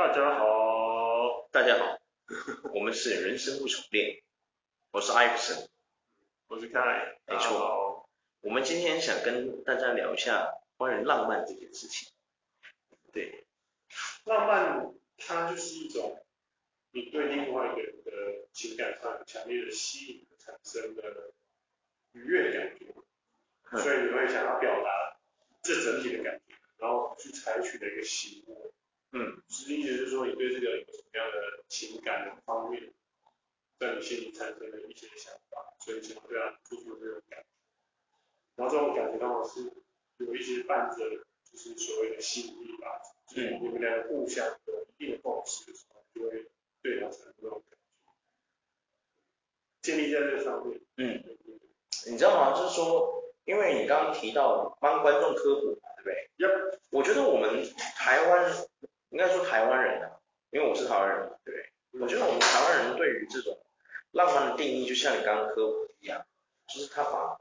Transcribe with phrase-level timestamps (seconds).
[0.00, 1.98] 大家好，大家好，
[2.72, 4.22] 我们是人生不重练，
[4.92, 5.68] 我是艾克森，
[6.46, 8.08] 我是凯，没错，
[8.40, 12.10] 我们今天想跟大家聊一下关于浪漫这件事情。
[13.12, 13.44] 对，
[14.24, 16.24] 浪漫它就是一种
[16.92, 21.34] 你对另外一个人的情感上强烈的吸引产生的
[22.12, 22.86] 愉悦的感觉，
[23.70, 25.18] 嗯，所以你会想要表达
[25.62, 28.72] 这整体的感觉，然后去采取的一个行为。
[29.12, 32.92] 嗯，实际就是说你对这个有什么样的情感的方面，
[33.78, 37.46] 在你心里产生了一些想法，所以想要对他做出这种感觉。
[38.54, 39.72] 然后这种感觉刚好是
[40.18, 40.96] 有一些伴着，
[41.50, 46.46] 就是所谓的吸引力吧，就是你们两个互相有一定的共识的时候，就会
[46.80, 47.84] 对他产生这种感觉。
[49.82, 50.80] 建立在这上面。
[50.98, 51.24] 嗯，
[52.06, 52.56] 你知道吗？
[52.56, 56.78] 就是说，因为你刚刚提到帮观众科普嘛，对不对？Yep.
[56.90, 57.64] 我觉得我们
[57.96, 58.52] 台湾。
[59.10, 60.18] 应该说台湾人啊，
[60.50, 62.00] 因为我是台湾人嘛，对不对？
[62.00, 63.58] 我觉得我们台湾人对于这种
[64.12, 66.24] 浪漫的定义，就像你刚刚科普一样，
[66.68, 67.36] 就是他把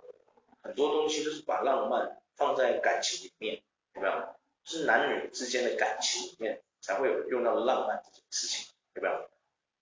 [0.61, 3.61] 很多东西都是把浪漫放在感情里面，
[3.94, 4.36] 有没有？
[4.64, 9.30] 就是男女之间的感情里面才会有用到浪漫这件事情，有没有？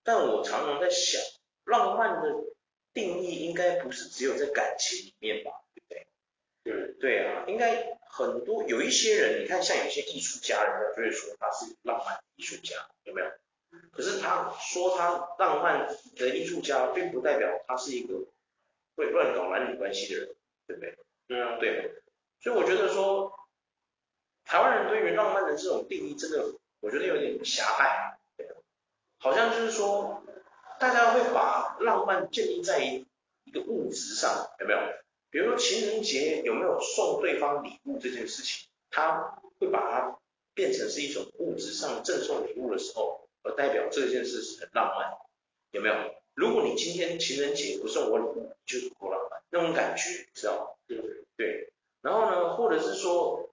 [0.03, 1.21] 但我常常在想，
[1.63, 2.29] 浪漫的
[2.93, 6.07] 定义应该不是只有在感情里面吧，对不对？
[6.63, 7.96] 对对啊，应该。
[8.09, 13.27] 很多有一些人，你看像有些艺术家人，家就会说他是浪漫艺术家，有没有？
[13.91, 18.25] 可是他说他浪漫的艺术家，并不代表他是一个
[18.95, 20.35] 会乱搞男女关系的人，
[20.67, 20.97] 对不对？
[21.29, 22.01] 嗯，对。
[22.39, 23.37] 所以我觉得说，
[24.45, 28.47] 台湾人对于浪漫的这种定义，真的我觉得有点狭隘，对。
[29.19, 30.23] 好像就是说，
[30.79, 33.05] 大家会把浪漫建立在一
[33.43, 34.79] 一个物质上，有没有？
[35.29, 40.17] 比如说情人节有没有送对方礼物这件事情，他会把它
[40.53, 45.17] 变成是一种物质上赠送礼物的时候，而代表这件事是很浪漫，
[45.71, 45.95] 有没有？
[46.33, 50.67] 如果你今天情人节不送我礼物，就是不够浪漫，那种感觉，知道吗？
[50.87, 51.73] 对对对。
[52.01, 53.49] 然后呢，或者是说，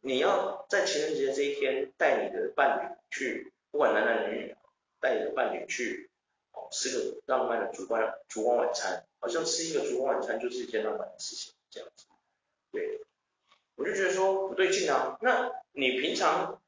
[0.00, 4.56] 你要在情人节这一天带你的伴侣去，不管男男女女，
[4.98, 6.08] 带你的伴侣去。
[6.70, 12.06] 吃个浪漫的烛光烛光晚餐，好像吃一个烛光晚餐就是一件浪漫的事情，这样子。
[12.70, 13.00] 对，
[13.76, 15.18] 我就觉得说不对劲啊。
[15.20, 16.62] 那你平常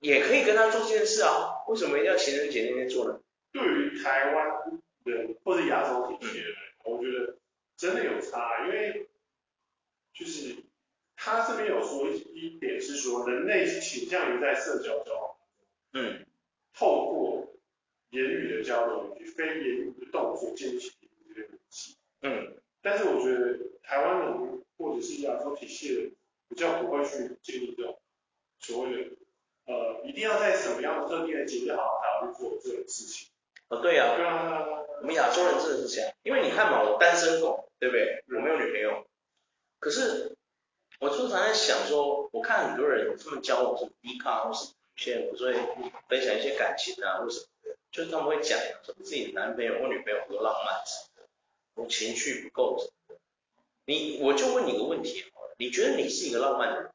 [0.00, 3.20] 也可以跟他做这件事啊，为什么一定要情人节那天做呢？
[3.52, 7.36] 对于台湾人或者亚洲地区的人，我觉得
[7.76, 9.08] 真的有差，因为
[10.14, 10.56] 就是
[11.14, 15.36] 他这边有说一点是说，人类是倾向于在社交交往，
[15.92, 16.26] 嗯，
[16.72, 17.25] 透过。
[18.10, 21.96] 言语的交流以及非言语的动作建立起这些联系。
[22.22, 26.12] 嗯，但是我觉得台湾人或者是亚洲体系的人
[26.48, 27.98] 比较不会去建立这种
[28.58, 29.10] 所谓的
[29.66, 33.28] 呃一定要在什么样的特定的节日好好去做这种事情。
[33.68, 34.64] 哦，对呀、啊，对啊，
[35.00, 38.22] 我们亚洲人真的是这样，因为你看嘛，我单身狗，对不对？
[38.28, 39.06] 我没有女朋友，
[39.80, 40.36] 可是
[41.00, 45.60] 我经常在想说，我看很多人他们交往是低卡，或是有些人不是会
[46.08, 47.46] 分享一些感情啊，或是。
[47.96, 51.28] 就是他们会讲自己的男朋友或女朋友多浪漫什么的，
[51.76, 53.20] 我情绪不够什么的。
[53.86, 56.90] 你我就问你个问题好了，你觉得你是一个浪漫的人？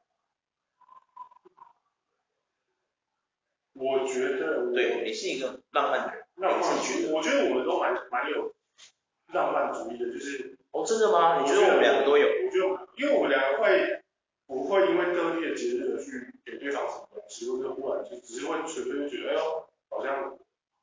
[3.73, 6.23] 我觉得对，你是一个浪漫的人。
[6.35, 8.53] 那我自己觉得，我觉得我们都蛮蛮有
[9.33, 11.41] 浪漫主义的，就是哦，真的吗？
[11.41, 12.27] 你觉得我们两个都有？
[12.27, 14.03] 我觉得，因为我们两个会
[14.45, 20.37] 不会因为特定的节日而去给对方什么东西，或者忽然就只是会纯粹觉得，哎呦，好像。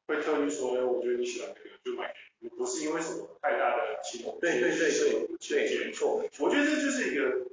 [0.09, 4.27] 会特意说，哎，我觉得你喜欢这个，就买给你，不是因为什么太大的情绪。
[4.41, 6.47] 对对对对，对，没错没错。
[6.49, 7.47] 我觉得这就是一个，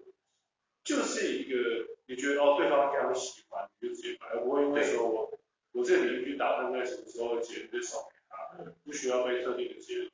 [0.86, 5.38] 就是一个，你觉得哦，对方非常喜欢，你就直接买，而不会因为说我
[5.74, 10.06] 我这个领域打算在什么时候的节日就送给他，不需要被特定的节日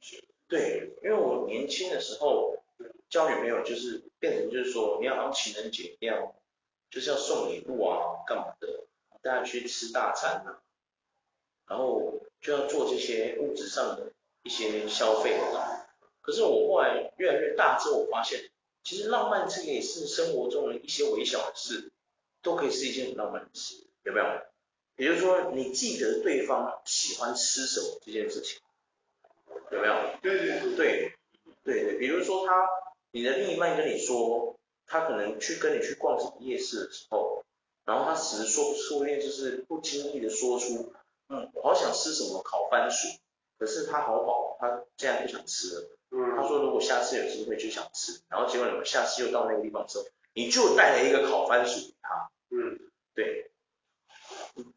[0.00, 0.20] 局限。
[0.48, 2.56] 对，因为我年轻的时候
[3.10, 6.32] 交女朋友就是变成就是说，你要好像情人节一样，
[6.90, 8.84] 就是要送礼物啊，干嘛的，
[9.20, 10.62] 大家去吃大餐啊。
[11.70, 14.12] 然后就要做这些物质上的
[14.42, 15.86] 一些消费了。
[16.20, 18.50] 可是我后来越来越大之后，我发现
[18.82, 21.92] 其实浪漫这个也是生活中的一些微小的事，
[22.42, 24.26] 都可以是一件很浪漫的事，有没有？
[24.96, 28.60] 也就是说，你记得对方喜欢吃什么这件事情，
[29.70, 29.94] 有没有？
[30.20, 31.12] 对对对对
[31.62, 32.68] 对对，比如说他，
[33.12, 37.44] 你的另一半跟你说，他可能去跟你去逛什么夜市的时候，
[37.84, 40.92] 然后他只是说不出，那就是不经意的说出。
[41.30, 43.06] 嗯，我好想吃什么烤番薯，
[43.56, 45.90] 可是他好饱，他现在不想吃了。
[46.10, 50.04] 嗯，他说如果下次有机会就想吃，然后结果你们下次又到那个地方的时候，
[50.34, 52.30] 你就带了一个烤番薯给他。
[52.50, 52.80] 嗯，
[53.14, 53.50] 对。
[54.56, 54.72] 嗯，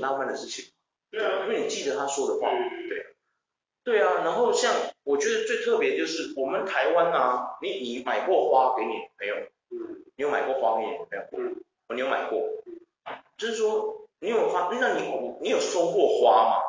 [0.00, 0.72] 浪漫的事情。
[1.10, 2.48] 对啊，因为你记得他说的话。
[2.88, 3.06] 对。
[3.84, 4.72] 对啊，然后像
[5.02, 9.34] 我觉得最特别就是我们台湾啊，你你买过花给你女朋友？
[9.70, 10.04] 嗯。
[10.14, 11.24] 你有买过花给你女朋友？
[11.32, 11.64] 嗯。
[11.88, 12.38] 你有买过？
[13.04, 13.18] 嗯。
[13.36, 15.02] 就是说你有发，那你
[15.40, 16.62] 你有收过花吗？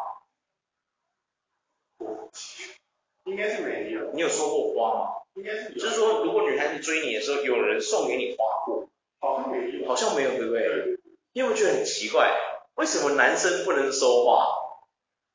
[3.26, 4.12] 应该是没有。
[4.12, 5.12] 你有收过花吗？
[5.36, 5.80] 应该是有。
[5.80, 8.90] 就是说，如果女孩子追你的时候，有人送给你花过？
[9.20, 9.88] 好像没有。
[9.88, 10.98] 好像没有，对不对？
[11.34, 12.36] 你有没有觉得很奇怪？
[12.74, 14.48] 为什么男生不能收花？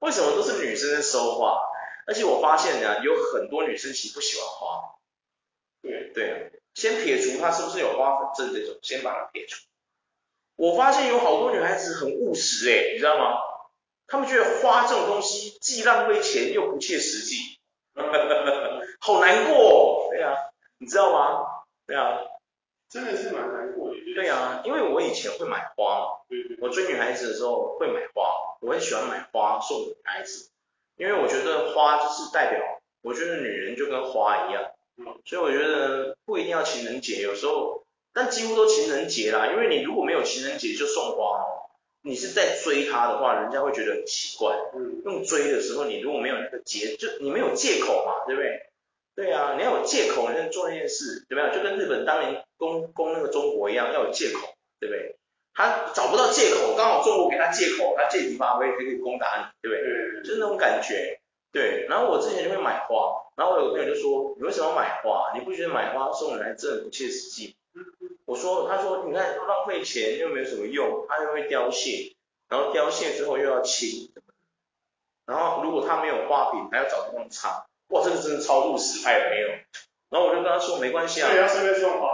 [0.01, 1.57] 为什么都是女生在收花？
[2.09, 4.97] 而且我发现呢，有很多女生其实不喜欢花。
[5.83, 9.65] 对对，先撇除她是不是有花粉症这种，先把它撇除。
[10.59, 13.39] 我发现有好多女孩子很务实诶，你知道吗？
[14.09, 17.37] 她们觉得花这种东西既浪费钱又不切实际。
[19.01, 20.35] 好难过哦，对啊，
[20.79, 21.47] 你知道吗？
[21.87, 22.19] 对啊，
[22.91, 23.97] 真的是蛮难过的。
[24.17, 26.09] 对啊，因为我以前会买花
[26.61, 30.51] 我追女孩子的时候会买花，我很喜欢买花送女孩子，
[30.97, 32.61] 因为我觉得花就是代表，
[33.03, 34.73] 我觉得女人就跟花一样，
[35.25, 41.69] 所以我觉得不一定要情人节，有时候，但几乎都情人节啦，因为你如果没有情人节就送花哦。
[42.01, 44.57] 你是在追他的话，人家会觉得很奇怪。
[44.73, 48.63] 嗯，用追的时候，你如果没有那个节，就你没有借口嘛，对不对？
[49.17, 51.57] 对啊，你要有借口，你才能做那件事，对不对？
[51.57, 55.17] 就跟日本当年攻攻那个中国一样，要有借口，对不对？
[55.53, 59.83] 他找不到借口，刚好中国给他借口，他借题发挥，可以攻打你，对不对？
[59.83, 61.21] 对，就是那种感觉。
[61.51, 65.33] 对，然后我之前就会买花，然后我有个朋友就说，你为什么要买花？
[65.35, 67.57] 你不觉得买花送人来真的不切实际？
[68.29, 72.15] 我说，他说，你看浪费钱又没有什么用，它又会凋谢，
[72.51, 74.13] 然后凋谢之后又要清，
[75.25, 79.49] 然后如果他没有花瓶，还要找地方插，哇，这个真的超务实，他也没有。
[80.11, 82.07] 然后我就跟他说，没关系啊，对，要顺便送花。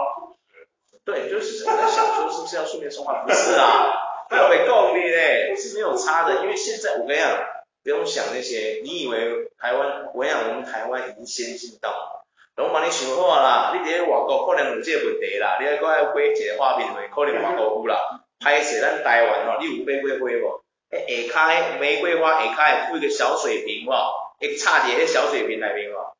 [1.03, 3.21] 对，就是我在想说，是不是要顺便送花？
[3.25, 7.45] 不是啊，不要被诟病嘞，是没有差的，因为现在我跟你讲，
[7.83, 12.14] 不用想那些，你以为台湾，我跟你讲，我们台湾已经先进到。
[12.55, 18.21] 拢帮你想好啦，你伫外国可能有这个问题啦，你还搁要买一个花瓶可能外国有啦。
[18.39, 20.61] 歹势咱台湾吼，你有买过花无？
[20.91, 26.13] 诶下骹玫瑰花下骹会附一个小水瓶吼，会插伫迄小水瓶内面吼。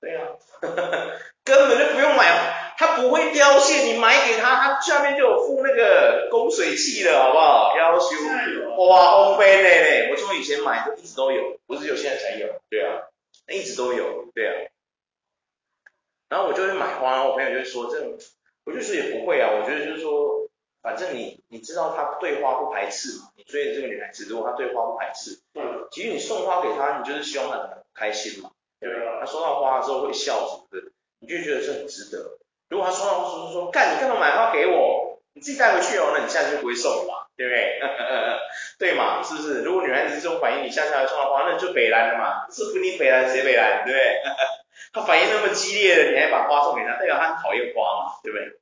[0.00, 0.28] 对啊，
[1.44, 7.76] 根本就不用买，它不会凋谢，你买给他，它下面就有附那个供水器的，好不好？
[7.76, 8.06] 要求
[8.86, 13.08] 哇，烘焙的嘞，我从以前买的一直都有，不是有现在才有，对啊，
[13.48, 14.52] 一直都有，对啊。
[16.28, 18.18] 然后我就会买花，然后我朋友就会说这种，
[18.64, 20.48] 我就说也不会啊，我觉得就是说，
[20.82, 28.50] 反正你你知道他对花不排斥嘛，你追的这个女孩子如果她对花不排斥，嗯，其实你送花给她，你就是希望她很开心嘛，
[28.80, 29.06] 对不对？
[29.20, 30.90] 她收到花之后会笑什么的，
[31.20, 32.38] 你就觉得这很值得。
[32.68, 35.20] 如果她收到花说说干，你干嘛买花给我？
[35.32, 37.78] 你自己带回去哦，那你下次就不会送了嘛，对不对？
[38.78, 39.62] 对嘛，是不是？
[39.62, 44.22] 如果女孩子这种反应，你下次还送到花，那你就北兰了嘛，是不你北兰谁北兰，对不对？
[44.92, 48.58] 他反应那么激烈的，你还把花送给他，代表他很讨厌花嘛，对不对？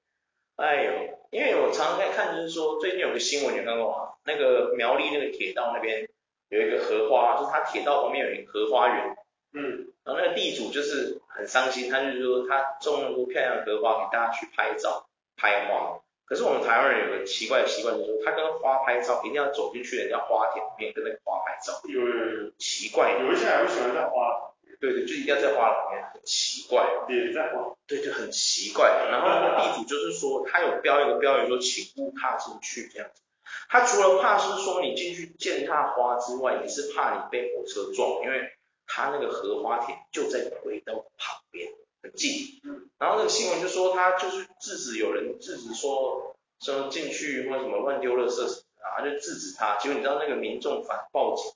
[0.56, 0.92] 哎呦，
[1.30, 4.14] 因为我常常在看，就是说最近有个新闻，你看过吗？
[4.24, 6.08] 那个苗栗那个铁道那边
[6.48, 9.16] 有一个荷花，就是他铁道旁边有一个荷花园，
[9.52, 22.06] 嗯，然后那个地主就是很伤心，他就是说他种那么多漂亮的荷花给大家去拍照拍花，可是我们台湾人有个奇怪的习惯，就是说他跟花拍照一定要走进去人家花田里面跟那个花拍照，有有
[22.44, 24.53] 有，奇怪，有一些还会喜欢在花。
[24.80, 26.86] 对对，就一定要在花里面，很奇怪。
[27.08, 27.74] 也在花。
[27.86, 29.08] 对，就很奇怪。
[29.10, 33.22] 然后那个地主就是说，他有标一个标语说，请勿踏进去这样子。
[33.68, 38.52] 他除了怕是说你进去践踏花之外，也是怕你被火车撞，因为
[38.86, 41.70] 他那个荷花田就在轨道旁边，
[42.02, 42.60] 很近。
[42.64, 42.88] 嗯。
[42.98, 48.62] 然后那个新闻就说他就是制止有人制止说说进去或什么乱丢垃圾什么，
[48.96, 49.76] 他就制止他。
[49.76, 51.52] 结果你知道那个民众反报警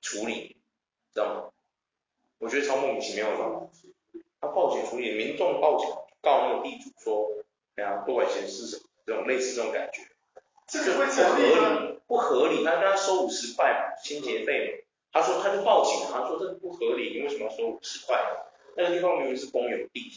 [0.00, 0.56] 处理，
[1.14, 1.50] 知道吗？
[2.40, 3.68] 我觉得超莫名其妙的，
[4.40, 5.86] 他报警处理，民众报警
[6.22, 7.28] 告那个地主说，
[7.76, 10.00] 哎呀，多管闲事什么，这种类似这种感觉，
[10.66, 14.82] 这个会不合理，不合理，他跟他收五十块嘛，清洁费
[15.12, 18.18] 嘛，他说他就报警，他说这个不合理，你为什么要收五十块？
[18.76, 20.10] 那个地方明明是公有地，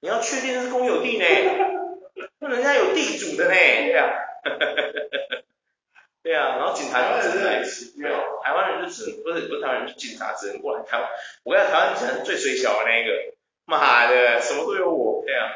[0.00, 1.26] 你要确定是公有地呢，
[2.40, 4.10] 那人家有地主的呢，对啊。
[6.22, 8.14] 对啊，然后警察就只能来吃，没有，
[8.44, 11.08] 台湾人就只能不是不是台湾人，警察只能过来台湾。
[11.42, 15.50] 我跟你，台湾警察是最水小的那个，妈的，什么都有我，对啊，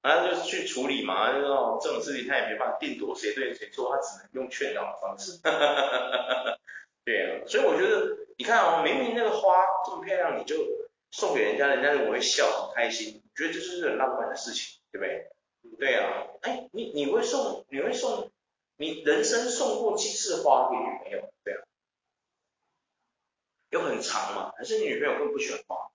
[0.00, 5.40] 然后就去处理嘛，就说这种事情他也没办法定夺谁对谁错，他只能用劝导的方式。
[7.04, 10.54] 对啊，所以我觉得，你看哦，明明那个花这么漂亮，你就
[11.10, 13.20] 送给人家，人家怎么会笑很开心？
[13.24, 15.26] 我觉得这就是很浪漫的事情，对不对？
[15.80, 18.30] 对啊，哎，你你会送，你会送。
[18.82, 21.32] 你人生送过几次花给女朋友？
[21.44, 21.62] 对啊，
[23.70, 24.52] 有很长吗？
[24.58, 25.92] 还是你女朋友更不喜欢花？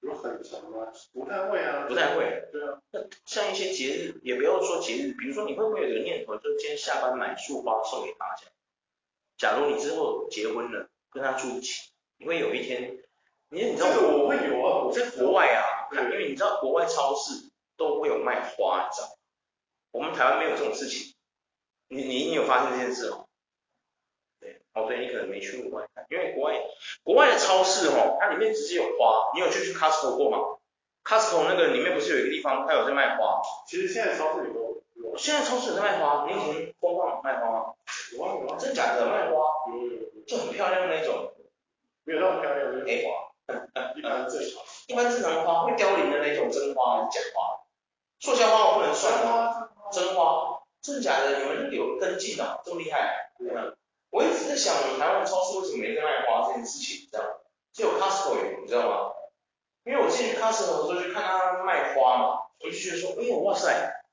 [0.00, 0.92] 有很长吗？
[1.14, 1.86] 不太会啊。
[1.88, 2.46] 不太会。
[2.52, 2.78] 对啊。
[2.90, 8.42] 那像一些节日，也不要说节日，比如说你会不会有个念头，就是今天下班买束花送给大家？
[9.38, 12.98] 假如你之后结婚了，跟他住一起，你会有一天，
[13.48, 19.16] 你你知道这个我会有啊，我在国外啊，看，因为你知道国外超市都会有卖花，你知道？
[19.90, 21.13] 我们台湾没有这种事情。
[21.88, 23.24] 你你你有发现这件事吗？
[24.40, 26.60] 对，哦对，你可能没去过国外看，因为国外
[27.02, 30.58] 国外的超市哦，它里面直接有花，你有去去 Costco 过吗
[31.04, 33.40] ？Costco 那个里面不是有一个地方，它有在卖花？
[33.66, 35.16] 其实现在超市里都有。
[35.16, 37.74] 现在超市有在卖花，你以前疯狂卖花吗？
[38.12, 38.56] 有啊有啊。
[38.58, 39.06] 真的假的？
[39.06, 39.70] 卖花？
[39.70, 40.22] 有有有。
[40.26, 41.32] 就很漂亮那种。
[42.04, 43.30] 没有那么漂亮的黑花。
[43.94, 44.62] 一般正常。
[44.88, 47.60] 一般正常的花会凋零的那种真花还是假花？
[48.18, 49.70] 塑胶花我不能算啊。
[49.92, 50.53] 真花。
[50.84, 51.38] 真的假的？
[51.38, 53.30] 你们有跟进的，这么厉害？
[53.38, 53.72] 对啊。
[54.10, 57.08] 我一直在想，台湾超市为什么没在卖花这件事情？
[57.10, 57.26] 这样，
[57.72, 59.12] 只有 Costco 有，你知道吗？
[59.84, 64.04] 因为我之前去 Costco 的时候就看他卖花嘛，我就觉得说，哎呦哇塞，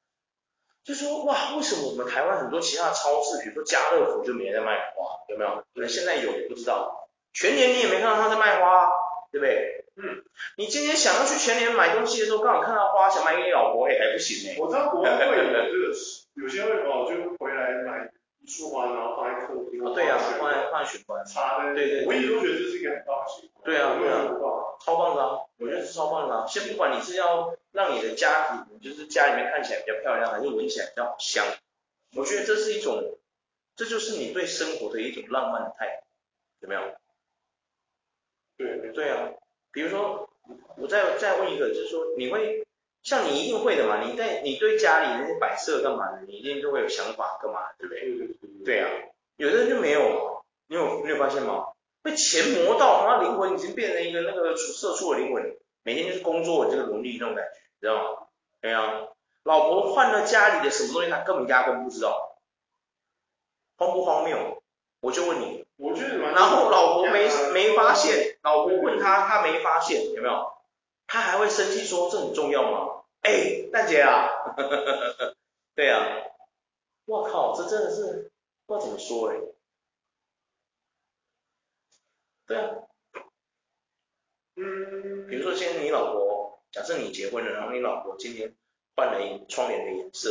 [0.86, 5.20] 就说哇，为什么我们台湾很多其他的超市，比如说家乐福就没在卖花？
[5.28, 5.58] 有没有？
[5.76, 7.10] 可能现在有，不知道。
[7.34, 8.90] 全年你也没看到他在卖花，
[9.30, 9.86] 对不对？
[9.98, 10.24] 嗯。
[10.58, 14.56] 你今天想要去全年买东西的时候，刚好看到花，想买给你老婆，哎，还不行呢。
[14.58, 15.92] 我知道国会有这个。
[16.36, 18.10] 有些会哦，就回来买
[18.40, 19.84] 一束花，然后放在客厅。
[19.86, 21.24] 啊，对呀，放在放在玄关。
[21.26, 21.74] 插在。
[21.74, 22.06] 对对。
[22.06, 23.66] 我一直都觉得这是一个很棒的习惯。
[23.66, 24.28] 对啊，对啊，
[24.80, 25.40] 超棒的啊！
[25.58, 26.48] 我觉得是超棒的啊！
[26.48, 31.46] 先不管你是要让你的家里，就是家里面看起来比较漂亮，还是闻起来比较好香，
[32.16, 33.18] 我觉得这是一种，
[33.76, 36.04] 这就是你对生活的一种浪漫的态度，
[36.62, 36.82] 有没有？
[38.58, 38.92] 对。
[38.92, 39.30] 对啊，
[39.72, 40.30] 比如说，
[40.78, 42.66] 我再再问一个，就是说你会。
[43.04, 48.64] 像你一定会的嘛，你在你对家里那些摆设干嘛的，你一定都会有想法干嘛，对不对？
[48.64, 48.90] 对啊，
[49.38, 51.68] 有的人就没有，你有你有发现吗？
[52.04, 58.28] 被钱磨到，他灵魂已经变成一个那个社畜的灵魂，每天就是工作这个奴隶那种感觉，知道吗？
[58.62, 59.08] 对啊，
[59.44, 62.38] 老婆换了家里的什么东西，他根本压根不知道，
[63.78, 64.62] 荒不荒谬？
[65.02, 70.54] 我就问你，我觉然后老婆没没发现，老婆问他，他没发现，有没有？
[71.12, 73.04] 他还会生气说，这很重要吗？
[73.20, 74.30] 哎，大姐啊，
[75.76, 76.08] 对啊，
[77.04, 78.32] 我靠，这真的是
[78.66, 79.36] 不知道怎么说哎。
[82.48, 82.76] 对啊，
[84.56, 88.56] 嗯，比如说现在你老婆，假设你结婚了，然后你老婆今天
[88.96, 90.30] 换了一窗帘的颜色，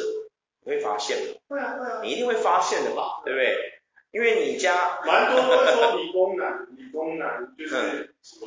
[0.64, 1.38] 你会发现的。
[1.46, 2.00] 会啊会啊。
[2.02, 3.20] 你一定会发现的吧？
[3.26, 3.82] 对不对？
[4.12, 8.46] 因为你家蛮多都会说理工男，理工男就是什么。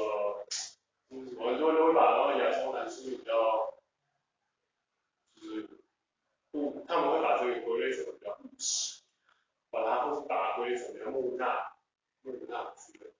[1.39, 3.73] 很多人都会把然后亚洲男生比较，
[5.35, 5.67] 就是
[6.51, 9.01] 不，他们会把这个归类成比较务实，
[9.69, 11.73] 把它或是打归成比较木讷、
[12.21, 13.11] 木讷之类。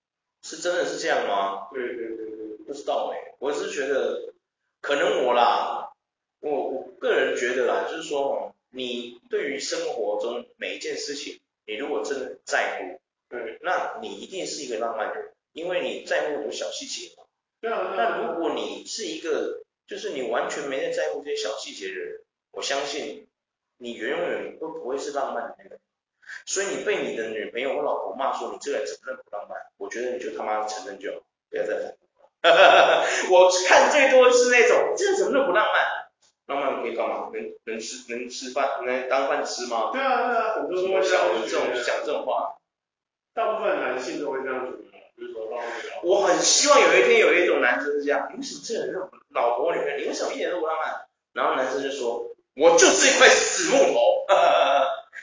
[0.41, 1.69] 是真的是这样吗？
[1.71, 4.33] 对对对对，不知道哎、欸，我是觉得
[4.81, 5.93] 可能我啦，
[6.39, 17.15] 我我个人觉得啦，就是说，你对于生活中每一件事情，你如果真的在乎，对，那你一定是一个浪漫的人，因为你在乎很多小细节。
[17.63, 22.19] 对啊，那如果你是一个，就是你完全没在在乎这些小细节的人，
[22.51, 23.29] 我相信
[23.77, 25.79] 你永远都不会是浪漫的那个。
[26.45, 31.95] 所以你被你的女朋友或老婆骂说你这个人怎么那么不浪漫，我觉得你就他妈承认就好，不要再来。
[33.31, 36.03] 我看最多是那种，这个怎么那么不浪漫？
[36.47, 37.31] 浪漫可以干嘛？
[37.31, 39.91] 能能吃能吃饭能当饭吃吗？
[39.93, 42.57] 对啊对啊，很多都会讲这种讲这种话。
[43.33, 44.83] 大部分男性都会这样子。
[46.03, 51.05] 我很希望有一天有一种男生是这样，你为什么这样让老婆女朋友，你为什么一点都不浪漫？
[51.33, 54.25] 然后男生就说，我就是一块死木头，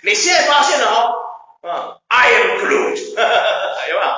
[0.03, 4.09] 你现在发现了哦，啊，I am Groot，有没有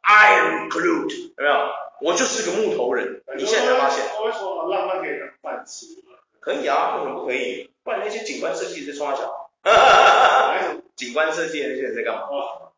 [0.00, 1.68] ？I am Groot，有没有？
[2.00, 4.04] 我就是个木头人，你现在才发现。
[4.18, 5.86] 我会说浪漫可以当饭吃。
[6.40, 7.70] 可以啊，为什么不可以？
[7.82, 9.50] 不然那些景观设计在冲三小，
[10.96, 12.22] 景观设计那些人在干嘛？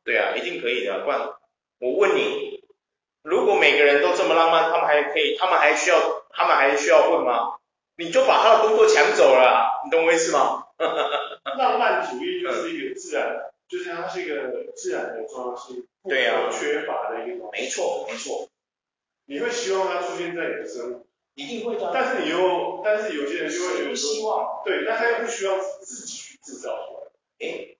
[0.02, 1.20] 对啊，一定可以的，不然。
[1.80, 2.62] 我问你，
[3.22, 7.56] 如果每个人都这么浪漫，他们还可以，他们还需要，他们还需要混吗？
[7.96, 10.66] 你就把他的工作抢走了，你懂我意思吗？
[11.56, 17.62] 浪漫主义就是一个自然，嗯、就是它是一个自然的状态，是不可缺乏的一个东西。
[17.62, 18.48] 没错，没错。
[19.26, 21.90] 你会希望它出现在你的生活，一定会的。
[21.94, 27.46] 但是你又，但是有些人就会觉得说，希望对，但他又不需要自己去制造出来。
[27.46, 27.78] 诶，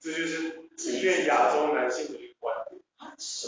[0.00, 2.81] 这就是普遍亚洲男性的一个观点。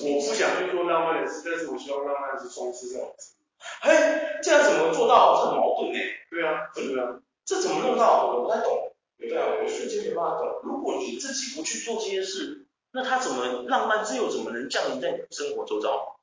[0.03, 3.45] 我不想去做浪漫的事，但是我希望浪漫的事充斥在我身边。
[3.81, 5.41] 嘿，这样怎么做到？
[5.41, 6.01] 这很矛盾哎。
[6.31, 7.21] 对啊，对啊。
[7.45, 8.33] 这怎么弄到？
[8.35, 8.93] 我不太懂。
[9.19, 10.61] 对啊，我瞬间没办法懂。
[10.65, 16.17] 如果你自己不去做这些事，那他怎么浪漫自由怎么能降临在你的生活周遭？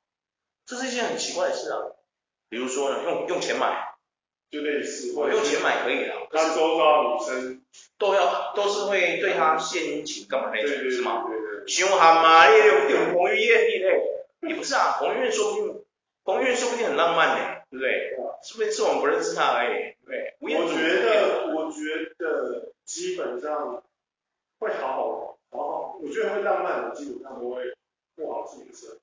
[0.66, 1.78] 这是一件很奇怪的事啊。
[2.48, 3.91] 比如说呢，用用钱买，
[4.52, 6.28] 就类似，我用钱买可以了。
[6.30, 7.62] 他周遭女生
[7.98, 11.24] 都要都是会对他献殷勤干嘛那种，是吗？
[11.26, 11.66] 对对对。
[11.66, 14.02] 凶悍嘛，你用用彭于晏，你嘞？
[14.50, 15.84] 也不是啊，彭于晏说不定，
[16.24, 18.14] 彭于晏说不定很浪漫呢，对不对？
[18.44, 20.36] 是不定是我们不认识他而已，对。
[20.40, 23.82] 我觉得，我觉得基本上
[24.58, 27.72] 会好好好好，我觉得会浪漫的，基本上不会
[28.16, 28.96] 不好自己的生活。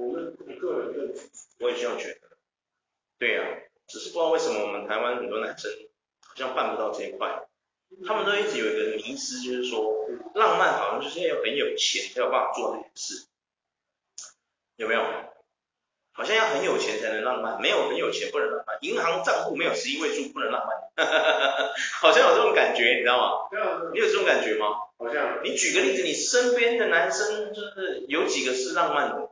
[0.00, 1.20] 我认我个人认知，
[1.58, 2.20] 我也这样觉得。
[3.18, 3.50] 对呀、啊，
[3.88, 5.70] 只是不知道为什么我们台湾很多男生
[6.20, 7.42] 好像办不到这一块，
[8.06, 13.26] 他们都一直有一个迷思，就是说浪漫好像就是要很有钱才有办法做这件事，
[14.76, 15.02] 有没有？
[16.12, 21.06] 好像要很有钱才能浪漫，没有很有钱不能浪漫，银行账户没有十一位数不能浪漫，
[22.00, 23.48] 好像有这种感觉，你知道吗？
[23.94, 24.66] 你有这种感觉吗？
[24.98, 25.40] 好像。
[25.44, 29.30] 你举个例子，你身边的男生就是有几个是浪漫的，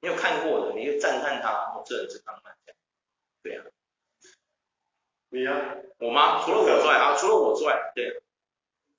[0.00, 2.47] 你有看过的，你就赞叹他，哦，这人真浪漫。
[3.48, 3.66] 对呀、啊，
[5.30, 6.42] 你呀、啊，我吗？
[6.44, 8.20] 除了我之外啊，除了我之外，对，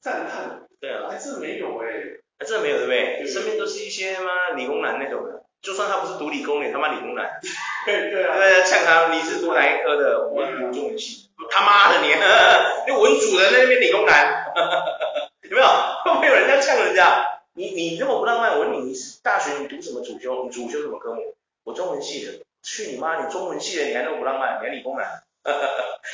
[0.02, 3.18] 赞叹，对啊，还真没有哎、欸，还真没有对不对？
[3.20, 7.40] 对身边都是一些妈理工男那种的，就算他不是读理工，也他妈理工男，
[7.86, 10.28] 对 对啊，对，呛他你是读哪一科的？
[10.30, 14.52] 我是读中文系，他妈的你，那文主的在那边理工男，
[15.50, 15.68] 有没有？
[16.04, 17.42] 会不会有人家呛人家？
[17.54, 20.46] 你你这么不浪漫，我问你，你是大学你读什么主修？
[20.46, 21.36] 你主修什么科目？
[21.64, 22.40] 我中文系的。
[22.70, 23.26] 去你妈！
[23.26, 25.24] 你中文系的你还那么不浪漫，你还理工男，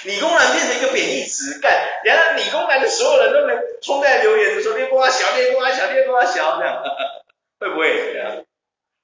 [0.05, 1.71] 理工男变成一个贬义词，干，
[2.05, 6.81] 原来理工男的所有人都能冲在留言的时候，练功小，练功小，练功小，这样，
[7.59, 8.45] 会不会这样？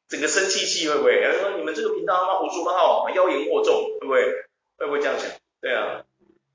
[0.08, 1.16] 整个生气气会不会？
[1.16, 4.24] 有人说你们这个频道他妈胡说八道，妖言惑众，会不会？
[4.78, 5.30] 会不会这样想？
[5.62, 6.04] 对啊，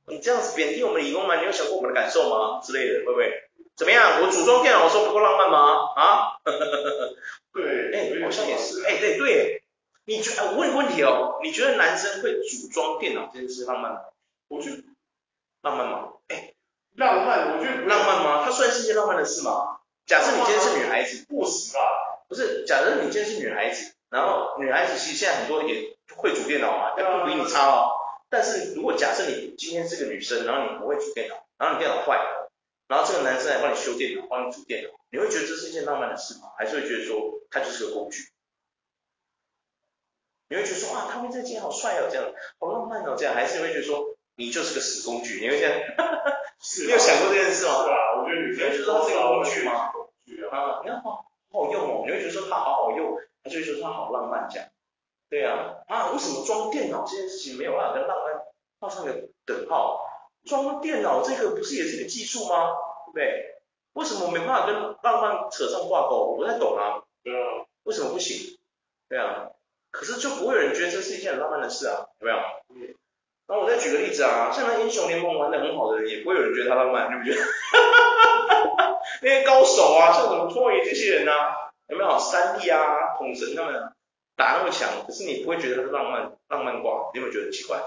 [0.09, 2.61] 你这样子贬低我们理工男，你有想过我们的感受吗？
[2.65, 3.33] 之类的，会不会？
[3.77, 4.23] 怎么样？
[4.23, 5.93] 我组装电脑的时候不够浪漫吗？
[5.95, 6.37] 啊？
[7.53, 9.63] 对，哎、欸，好像也是，哎、欸，对对。
[10.09, 14.01] 你觉得我问个问题哦，你觉得男生会组装电脑这件事浪漫吗？
[14.47, 14.85] 我觉得
[15.63, 16.13] 浪漫吗？
[16.29, 16.55] 哎，
[16.95, 18.45] 浪漫，我觉得不浪漫吗？
[18.45, 19.81] 它算是一件浪漫的事吗？
[20.07, 21.81] 假设你今天是女孩子，不实吧？
[22.29, 27.91] 不是，假设你今天是女孩子，然后女孩子其实现在很多也会组电脑啊，但不比你差哦。
[28.31, 32.49] 但是如果假设你今天是个女生，然后你不会组电脑，然后你电脑坏了，
[32.87, 36.53] 然后这个男生来帮你修电脑，帮你组电脑，你会觉得这是一件浪漫的事吗？
[36.57, 38.29] 还是会觉得说它就是个工具？
[40.49, 45.41] 你会觉得说哇，他们这件好帅哦，这样好浪漫哦，这样还是你会觉得说你就是个死工具？
[45.41, 45.79] 你会这样？
[46.61, 47.85] 是 你有想过这件事吗？
[47.85, 49.73] 是啊，我觉得女生你会觉得它是个工具吗？
[49.73, 54.69] 啊，啊，你看好好用哦，你会觉得说它好好用，还是会觉得说它好浪漫这样？
[55.29, 58.43] 对啊，啊，为什么装电脑这件事情没有办法跟浪漫
[58.79, 59.13] 画上个
[59.45, 60.01] 等号？
[60.45, 62.69] 装电脑这个不是也是一个技术吗？
[63.07, 63.57] 对不对？
[63.95, 66.27] 为什么没办法跟浪漫扯上挂钩？
[66.31, 67.03] 我不太懂啊。
[67.25, 67.67] 对啊。
[67.83, 68.57] 为什么不行？
[69.09, 69.51] 对啊。
[69.99, 72.37] 可是就不会有人觉得这是一件很浪漫的事啊，有没有？
[72.75, 72.95] 嗯。
[73.49, 77.35] 那我再举个例子啊，像那英雄联盟玩的很好的人，也不会有人觉得他浪漫，对不对？
[79.23, 82.19] 那些高手啊，像什么托爷这些人啊，有没有？
[82.19, 83.93] 三 D 啊，统神他们
[84.37, 87.81] 打那么强，可是你不会觉得他是浪漫浪漫挂，你有没有觉得很奇怪？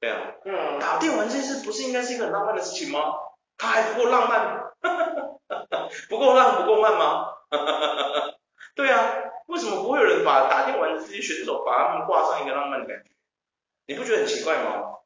[0.00, 0.20] 对啊。
[0.44, 0.78] 嗯。
[0.78, 3.14] 打电玩这件事不是应该是一个很浪漫的事情吗？
[3.58, 4.70] 他还不够浪漫？
[6.08, 7.26] 不够浪不够慢吗？
[8.76, 9.14] 对啊。
[9.52, 13.10] 为什么不会有人把打电玩的这些选手把他们挂上一个浪漫的感觉？
[13.84, 14.96] 你不觉得很奇怪吗？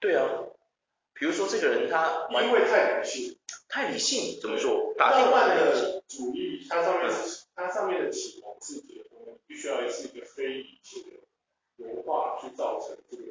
[0.00, 0.26] 对啊，
[1.14, 4.92] 比如说这个人他因为太理性，太理性怎么说？
[4.98, 13.22] 打电玩的主义，它上面是它上面的启蒙自己的东西，必须要是一个非理性的文化去造成这个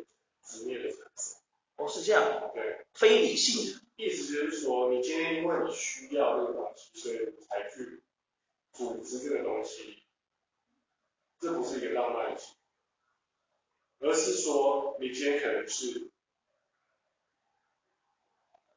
[0.46, 1.38] 职业的产生。
[1.76, 2.52] 哦，是这样。
[2.54, 3.85] 对，非理性的。
[3.98, 8.04] 意思就是说，你今天因为你需要这个东西，所以才去
[8.74, 10.04] 组织这个东西，
[11.40, 12.54] 这不是一个浪漫的事，
[14.00, 16.12] 而是说你今天可能是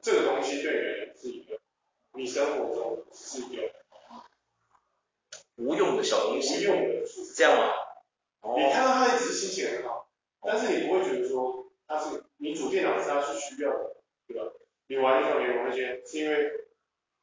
[0.00, 1.60] 这个东西对你而言是一个
[2.12, 3.72] 你生活中是一个
[5.56, 7.74] 无用的小东西，无用的，是这样吗？
[8.56, 10.08] 你看到他一直心情很好，
[10.40, 13.96] 但是你不会觉得说他是你组电脑是他是需要的，
[14.28, 14.52] 对吧？
[14.88, 16.50] 你玩英雄联盟那些，是因为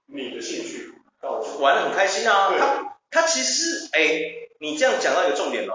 [0.06, 2.54] 你的兴趣到玩的很开心啊。
[2.58, 4.22] 他他其实，哎，
[4.60, 5.74] 你这样讲到一个重点哦。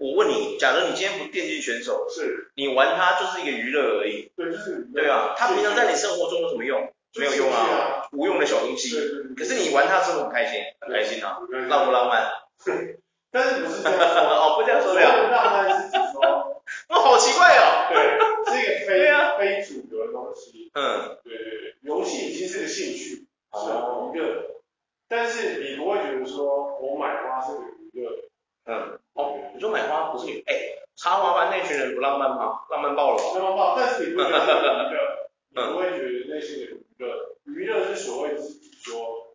[0.00, 4.32] 我问你，假如你今天不电竞选手，是，你玩它就是一个娱乐而已。
[4.36, 4.86] 对，就是。
[4.92, 6.92] 对啊，它平常在你生活中有什么用？
[7.14, 8.96] 没有用啊，无用的小东西。
[9.36, 12.28] 可是你玩它之后很开心，很开心啊，浪不浪漫？
[13.30, 14.08] 但是不是这样说？
[14.28, 14.92] 哦，不这样说。
[14.92, 17.88] 不要浪漫是指说， 那好奇怪哦。
[17.88, 18.18] 对，
[18.52, 20.67] 是一个 非非主流的东西。
[20.78, 24.62] 嗯，对对对，游戏已经是个兴趣，是哦娱乐，
[25.08, 28.24] 但是你不会觉得说我买花是个娱乐。
[28.66, 30.54] 嗯，哦，你说买花不是娱，哎，
[30.94, 32.60] 插花班那群人不浪漫吗？
[32.70, 33.38] 浪漫爆了吧？
[33.38, 34.52] 浪漫爆，但是你不会觉得是
[34.90, 39.34] 娱乐，你不会觉得那些娱乐，娱乐是所谓自己说，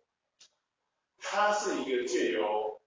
[1.18, 2.80] 它是一个借由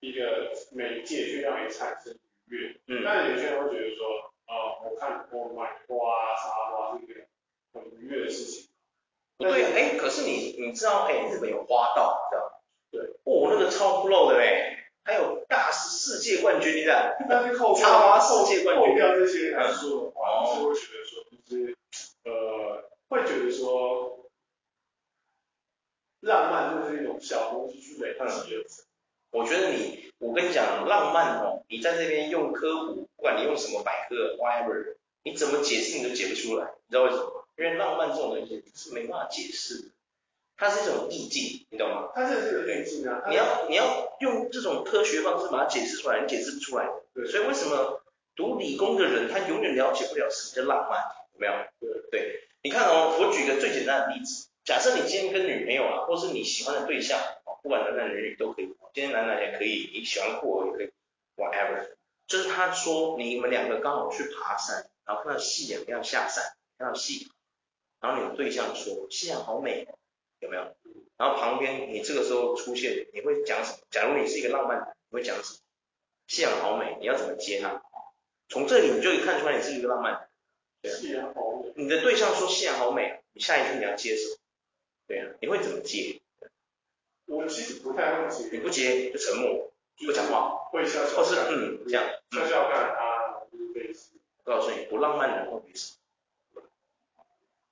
[0.00, 2.76] 一个媒介去让你产生愉悦。
[2.86, 3.02] 嗯。
[3.04, 4.06] 但有些人会觉得说，
[4.46, 4.52] 哦、
[4.84, 7.27] 呃，我看我买花插花是一个很愉
[8.08, 8.68] 悦的事情。
[9.38, 12.52] 对呀，哎，可是你你知道，哎，日本有花道，知道吗？
[12.90, 13.00] 对。
[13.24, 14.74] 哦，那个超 pro 的嘞。
[15.04, 21.76] 还有大师世界冠军，你看，但是扣插花世界冠军，扣掉这些来说的话，就、嗯、是会觉得说，就是
[22.24, 24.28] 呃，会觉得说，
[26.20, 28.84] 浪漫就是一种小东西去累积而成。
[29.30, 37.37] 我觉得你，我跟你讲，浪漫哦，你在这边用科普，不管你用什么百科，whatever，你怎么解释你都解不出来，你知道为什么？
[37.58, 39.88] 因为浪漫这种东西是没办法解释的。
[40.56, 42.08] 它是一种意境，你懂吗？
[42.14, 43.24] 它是这个意境啊。
[43.28, 46.92] 你要你要用这种科学方式把它解释出来，你解释不出来的。
[47.14, 47.26] 对。
[47.26, 48.02] 所以为什么
[48.34, 50.98] 读理工的人他永远了解不了什么叫浪漫？
[51.34, 51.52] 有没有？
[51.80, 52.20] 对。
[52.20, 52.48] 对。
[52.62, 57.20] 你看哦，我举个最简单的例子，假设你今天跟女朋友啊，或是你喜欢的对象，
[57.62, 60.90] 不管男男女女都可以，今天男男也可以，你喜欢酷儿也可以
[61.36, 61.90] ，whatever。
[62.26, 66.44] 就是他说你们两个刚好去爬山，然后看到夕阳要下山，
[66.78, 67.30] 看到夕阳，
[68.00, 69.86] 然后你的对象说夕阳好美。
[70.40, 70.62] 有没有？
[71.16, 73.78] 然后旁边你这个时候出现，你会讲什么？
[73.90, 75.58] 假如你是一个浪漫，你会讲什么？
[76.28, 77.82] 夕阳好美，你要怎么接他？
[78.48, 80.28] 从这里你就看出来你是一个浪漫。
[80.80, 80.94] 对啊。
[80.96, 81.72] 夕阳好美。
[81.74, 84.36] 你的对象说夕阳好美，你下一句你要接什么？
[85.08, 86.20] 对啊，你会怎么接？
[87.26, 88.48] 我其实不太会接。
[88.52, 89.72] 你不接就沉默，
[90.06, 90.68] 不讲话。
[90.70, 91.16] 会笑笑。
[91.16, 92.04] 或是嗯这样。
[92.30, 93.42] 笑笑看啊，
[93.74, 94.12] 类似。
[94.44, 95.97] 我告诉你，不浪漫的人会什么？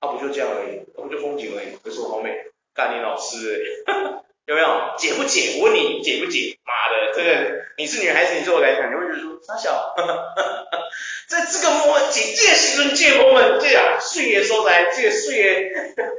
[0.07, 2.31] 啊不就这样而已，啊不就风景而已，可是我好美。
[2.75, 3.85] 干你老师，
[4.45, 5.59] 有没有解不解？
[5.59, 6.59] 我问你解不解？
[6.65, 9.95] 妈的，这个你是女孩子，你做我来讲，你会觉得说傻小，
[11.29, 16.15] 在这个 moment，这个时阵，这个 moment， 这样水的所在，这个水的，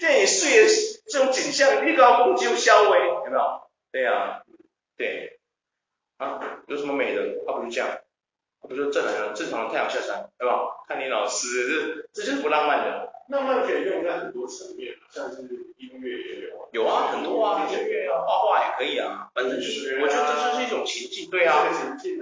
[0.00, 0.68] 这你岁月
[1.06, 3.70] 这种景象，你高空就消微，有没有？
[3.92, 4.42] 对啊，
[4.96, 5.38] 对，
[6.18, 7.22] 啊，有什么美的？
[7.46, 8.00] 啊，不就这样，
[8.68, 10.82] 不就正常正常的太阳下山，对吧？
[10.88, 13.13] 看你老师，这这就是不浪漫的。
[13.28, 15.42] 浪漫可以用在很多层面，像是
[15.78, 16.68] 音乐也有。
[16.72, 21.64] 有啊，很多啊，音乐啊，画画也可以啊，反正就是，我觉得这就是一种情境，对啊，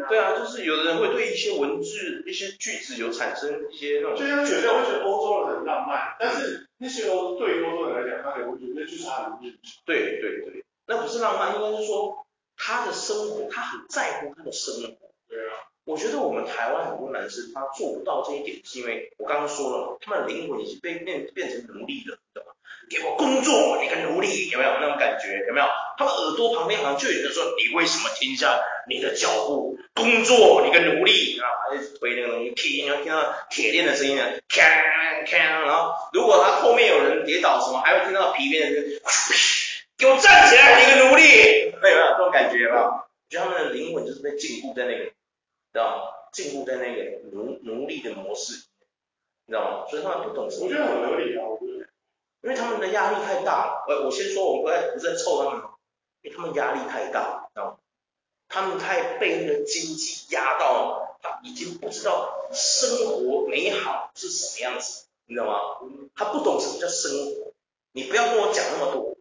[0.08, 4.16] 对啊，就是有的人会对一些文字、一些句子有产生一些那种。
[4.16, 9.82] 就像有些人会觉得欧洲人很浪漫，但是那些欧对于欧洲人来讲，他可能会觉得那就是他的日常。
[9.86, 15.10] 对对对，那不是浪漫，应该是说他的生活，他很在乎他的生活。
[15.28, 15.71] 对啊。
[15.84, 22.52] 我觉得我们台湾很多男生他做不到这一点，是因为我刚刚说了，他们的灵魂已经被变变成奴隶了，知道吗？
[22.90, 25.44] 给我工作，你个奴隶，有没有那种感觉？
[25.48, 25.66] 有没有？
[25.98, 29.78] 他们耳朵旁边好像就有人说，你为什么停下你的脚步？
[29.94, 31.44] 工作，你个奴隶啊！
[31.70, 34.62] 还是推那个东西，踢，你要听到铁链的声音呢，锵
[35.26, 39.00] 锵，然后如果他后面有人跌倒什么，还会听到皮鞭的声音，
[39.98, 41.22] 给我站起来，你个奴隶，
[41.74, 42.58] 有没有这种感觉？
[42.58, 42.82] 有没有？
[42.82, 45.10] 我觉得他们的灵魂就是被禁锢在那个。
[45.72, 48.66] 知道禁锢在那个奴奴隶的模式，
[49.46, 49.86] 你知道吗？
[49.88, 50.66] 所以他们不懂什么。
[50.66, 51.88] 我觉得很合理啊，我觉得。
[52.42, 53.84] 因为他们的压力太大了。
[53.88, 55.64] 我我先说，我不在不在臭他们，
[56.22, 57.78] 因为他们压力太大，知道吗？
[58.48, 65.58] 他们太被那个经济压到，他已经不知道生活美好是什么样子，你知道吗？
[66.14, 67.52] 他不懂什么叫生活。
[67.92, 69.16] 你不要跟我讲那么多，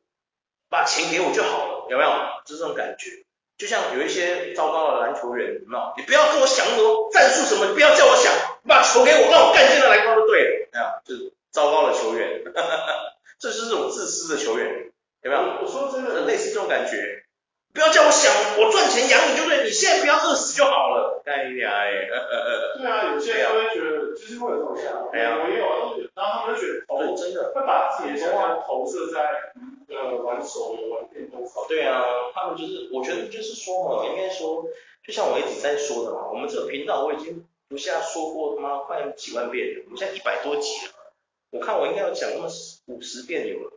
[0.69, 2.09] 把钱给我就好了，有没有？
[2.45, 3.25] 就是这种感觉。
[3.61, 5.93] 就像有一些糟糕的篮球员，有没有？
[5.95, 10.69] 你不要跟我想那么多战术什么，你不要叫我想，你把球给我，让我干进来篮筐就对了。
[10.73, 12.93] 没有，就是糟糕的球员，哈哈哈，
[13.39, 14.89] 这就是这种自私的球员，
[15.21, 15.43] 有没有？
[15.61, 17.20] 我说真的，类似这种感觉，
[17.73, 21.21] 不要叫我想，我赚钱养你就对，你现在不要饿死就好了。
[21.25, 22.77] 干你娘哎，呃呃呃。
[22.77, 25.09] 对啊，有些人会觉得，就是会有这种想法。
[25.13, 29.53] 哎呀，我也有啊，然后他们就觉得，哦，真的会把自己的想法投射在。
[29.91, 31.65] 呃，玩手游、玩电动上。
[31.67, 32.01] 对啊，
[32.33, 34.63] 他们就是，我觉得就是说嘛，应该说，
[35.05, 40.93] 就像我一直在说的嘛，我们这个频道我已经不下说过他妈快几万遍了，我们现在一百多集了，
[41.51, 42.47] 我看我应该要讲那么
[42.85, 43.73] 五十遍有了。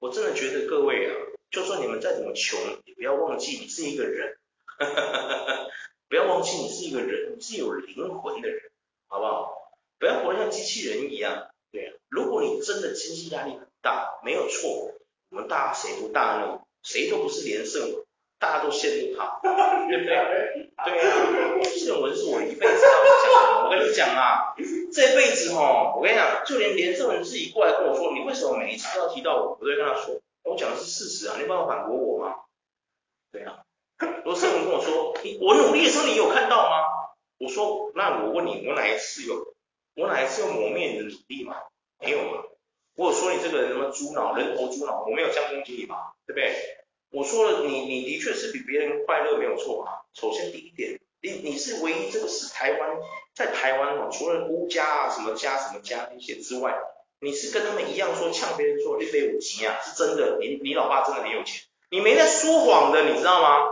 [0.00, 1.16] 我真的觉得各位啊，
[1.50, 4.36] 就算你们再怎么穷，也不要忘记你是一个人，
[6.08, 8.60] 不要忘记你是一个人，你是有灵魂的人，
[9.08, 9.54] 好不好？
[9.98, 11.48] 不要活得像机器人一样。
[11.70, 14.94] 对啊，如果你真的经济压力很大，没有错。
[15.30, 16.60] 我们大谁不大呢？
[16.82, 17.82] 谁都不是连胜，
[18.38, 20.06] 大家都羡慕他，对不对？
[20.06, 20.84] 对啊，
[21.62, 23.64] 这种文是我一辈子要讲的。
[23.64, 24.54] 我跟你讲啊，
[24.92, 29.58] 这辈子哈，我跟你讲，就连连胜文自己过来跟我说，你为什么每一次都要提到我？
[29.60, 32.34] 我都会跟他说，我讲的是事实啊，你有办法反驳我吗？
[33.30, 33.64] 对啊，
[34.24, 36.76] 罗胜文跟我说，你我努力的时候你有看到吗？
[37.38, 39.54] 我说，那我问你，我哪一次有，
[39.94, 41.56] 我哪一次有磨灭你的努力吗？
[42.00, 42.44] 没有吗？
[42.96, 46.14] 我有说你这个人什么猪脑，人头猪脑，我没有这样攻击你吧？
[46.26, 46.54] 对不对？
[47.10, 50.02] 我说了，你你的确是比别人快乐，没有错啊。
[50.14, 52.98] 首先第一点，你你是唯一这个是台湾，
[53.34, 56.76] 在台湾哦，除了辜家啊什么家什么家那些之外，
[57.20, 63.66] 你是跟他们一样说呛别人说你没有钱啊，是真的，你你老爸真的很有钱，你没在说谎的，你知道吗？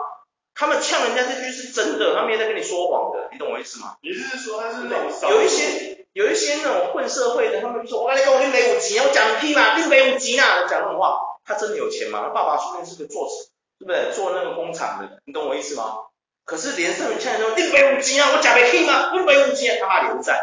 [0.54, 3.96] 他们呛人家这句是真的，他没在跟你说谎的，你懂我意思吗？
[4.02, 12.22] 你是说他是那种有一些有一些那种混社会的，他们就说我跟你讲，我你没有钱，我讲屁嘛，你没五级啊，讲这种话，他真的有钱吗？
[12.22, 14.10] 他爸爸说不定是个做事，对不对？
[14.14, 15.98] 做那个工厂的，你懂我意思吗？
[16.46, 19.12] 可是连上面呛人说你没五级啊，我讲没屁吗？
[19.12, 20.40] 我没有钱，他爸连战，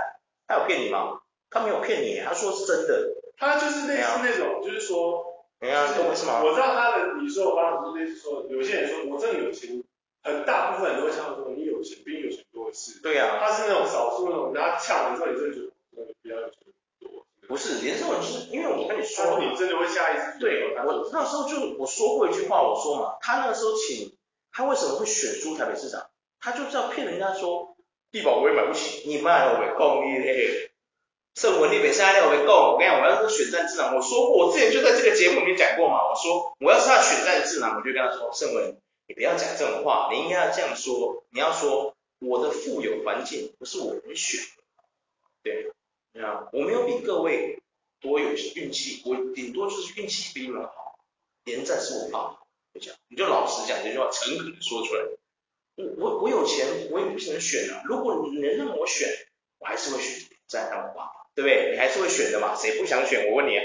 [0.47, 1.21] 他有骗你吗？
[1.53, 6.41] 他没有骗你，他说是真的，他就是类似那种，就是说，哎呀，懂我意思吗？
[6.43, 9.83] 我知道他的，你说我方式是类似说，有些人说我真的有钱。
[10.25, 13.01] 很大部分人都会呛说你有钱，比你有钱多的是。
[13.01, 16.59] 对呀、啊，他是那种少数那种，然后呛完之后你真的觉得比较有钱
[17.01, 17.25] 多。
[17.45, 20.39] 不是，连这种就是因为我跟你说，说你真的会下意识。
[20.39, 24.15] 对，我那时候就我说过一句话，我说嘛，他那个时候请
[24.53, 26.07] 他为什么会选出台北市长？
[26.39, 27.75] 他就是要骗人家说
[28.09, 30.71] 地保我也买不起，你卖了我也够你嘞。
[31.35, 32.73] 胜文你别瞎料，我够。
[32.73, 38.77] 我跟你讲，我要是选战智囊，我说过，我之前就在这个节目里面讲过嘛，我说我要是他选战智囊，我就跟他说，胜文。
[39.05, 44.63] 你不要讲这种话，你应该要这样说，你要说我的富有环境不是我能选的，
[46.13, 47.61] 对，啊，我没有比各位
[47.99, 50.99] 多有运气，我顶多就是运气比你们好，
[51.43, 52.39] 连战是我爸，
[52.73, 55.01] 就这样，你就老实讲这句话，诚恳的说出来。
[55.75, 57.81] 我我我有钱，我也不是能选啊。
[57.83, 59.09] 如果你能让我选，
[59.59, 61.71] 我还是会选连战当我爸，对不对？
[61.71, 63.27] 你还是会选的嘛，谁不想选？
[63.29, 63.57] 我问你，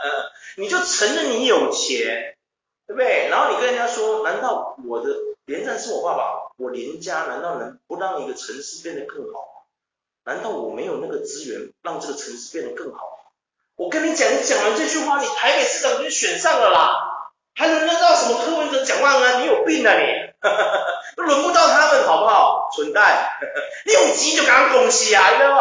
[0.56, 2.32] 你就承认你有钱。
[2.88, 3.26] 对不对？
[3.28, 5.10] 然后你跟人家说，难道我的
[5.44, 6.52] 连战是我爸爸？
[6.56, 9.66] 我连家难道能不让一个城市变得更好吗？
[10.24, 13.00] 难道我没有那个资源让这个城市变得更好？
[13.74, 16.94] 我跟你讲，你讲完这句话，你台北市长就选上了啦，
[17.56, 19.42] 还轮得到什么柯文哲、蒋万安？
[19.42, 20.04] 你有病啊你！
[21.16, 22.70] 都轮不到他们，好不好？
[22.72, 23.30] 蠢蛋！
[23.84, 25.56] 你有急就赶快恭喜啊，有没有？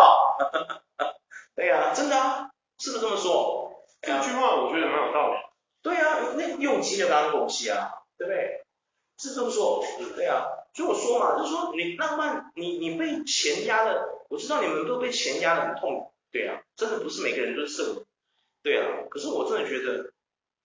[1.56, 3.84] 对呀、啊，真的啊，是不是这么说？
[4.02, 5.38] 这句话我觉得蛮有道理。
[5.82, 8.66] 对啊，那用钱就当东西啊，对不对？
[9.18, 9.84] 是这么说，
[10.16, 10.46] 对啊。
[10.74, 18.06] 所以我说嘛，就是说你浪漫，你你被钱压的，我知道你们都被钱压的很痛，对啊，真的不是每个人都是圣母，
[18.62, 18.86] 对啊。
[19.10, 20.12] 可是我真的觉得，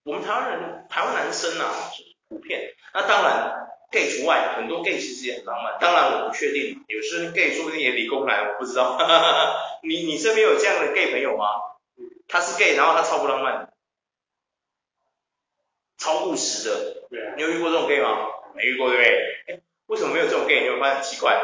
[0.03, 1.71] 我们台湾人，台湾男生啊，
[2.27, 5.77] 普遍，那当然 gay 除外，很多 gay 其实也很浪漫。
[5.79, 8.97] 当然我不确定，有些 gay 说不定也理工男，我不知道。
[9.83, 11.45] 你你身边有这样的 gay 朋友吗？
[12.27, 13.71] 他是 gay，然后他超不浪漫。
[15.97, 18.27] 超务实的，对啊，你有遇过这种 gay 吗？
[18.55, 19.55] 没遇过，对不对？
[19.55, 20.63] 哎，为什么没有这种 gay？
[20.63, 21.39] 你会发现很奇怪？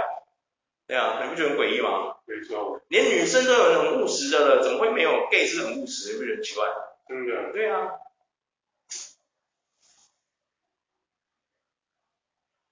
[0.88, 2.16] 对啊，你不觉得很诡异吗？
[2.26, 6.14] 没错，连女生都有很务实的了，怎么会没有 gay 是很务实的？
[6.14, 6.68] 你不觉得很奇怪？
[7.10, 7.52] 真的。
[7.52, 7.92] 对啊。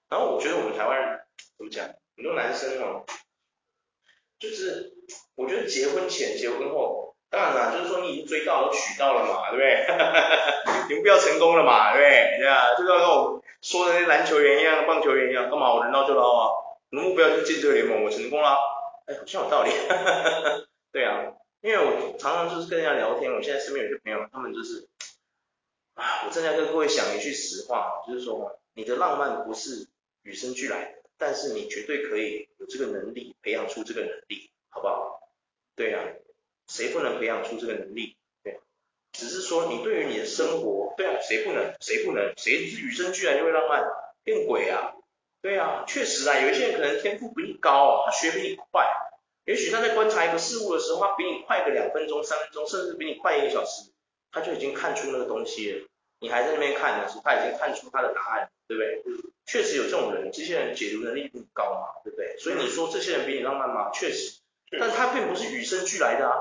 [0.08, 1.20] 然后我觉得我们台湾人
[1.58, 1.86] 怎么讲？
[2.16, 3.04] 很多男生哦，
[4.38, 4.92] 就是
[5.34, 7.04] 我觉得结婚前、结婚后。
[7.28, 9.84] 当然啦，就是说你已经追到了，娶到了嘛，对不对？
[10.88, 12.38] 你们不要成功了嘛，对不对？
[12.38, 16.54] 对啊，就像那种说的那篮球员一样，棒球员一样，干嘛我能捞就捞啊？
[16.92, 18.56] 我的目标就是进这个联盟，我成功了，
[19.06, 19.70] 哎，好像有道理。
[20.92, 21.32] 对啊，
[21.62, 24.88] 因为我常常就是跟人家聊天，我现在身边有些朋友，他们就是
[25.94, 29.88] 啊，我正在跟各位讲一句实话，就是说你的浪漫不是
[30.26, 35.20] 与生俱来的，但是你绝对可以有这个能力，培养出这个能力，好不好？
[35.74, 36.02] 对啊。
[36.68, 38.16] 谁不能培养出这个能力？
[38.42, 38.58] 对，
[39.12, 41.72] 只是说你对于你的生活，对啊，谁不能？
[41.80, 42.34] 谁不能？
[42.36, 43.84] 谁是与生俱来就会浪漫？
[44.24, 44.94] 变鬼啊？
[45.40, 48.84] 对啊，确实啊，有一些人可能天赋比你高啊，他学比你快，
[49.44, 53.92] 也许他在观察一个事物的时候，他比你快个两分钟、三分钟，甚至比你快一个小时，
[54.32, 55.86] 他就已经看出那个东西了。
[56.18, 59.02] 你还在那边看的时候，他已经看出他的答案，对不对？
[59.46, 62.36] 确实有这种人，这些人解读能力比你高嘛，对不对？
[62.38, 63.90] 所以你说这些人比你浪漫吗？
[63.92, 64.40] 确实，
[64.78, 66.36] 但他并不是与生俱来的啊。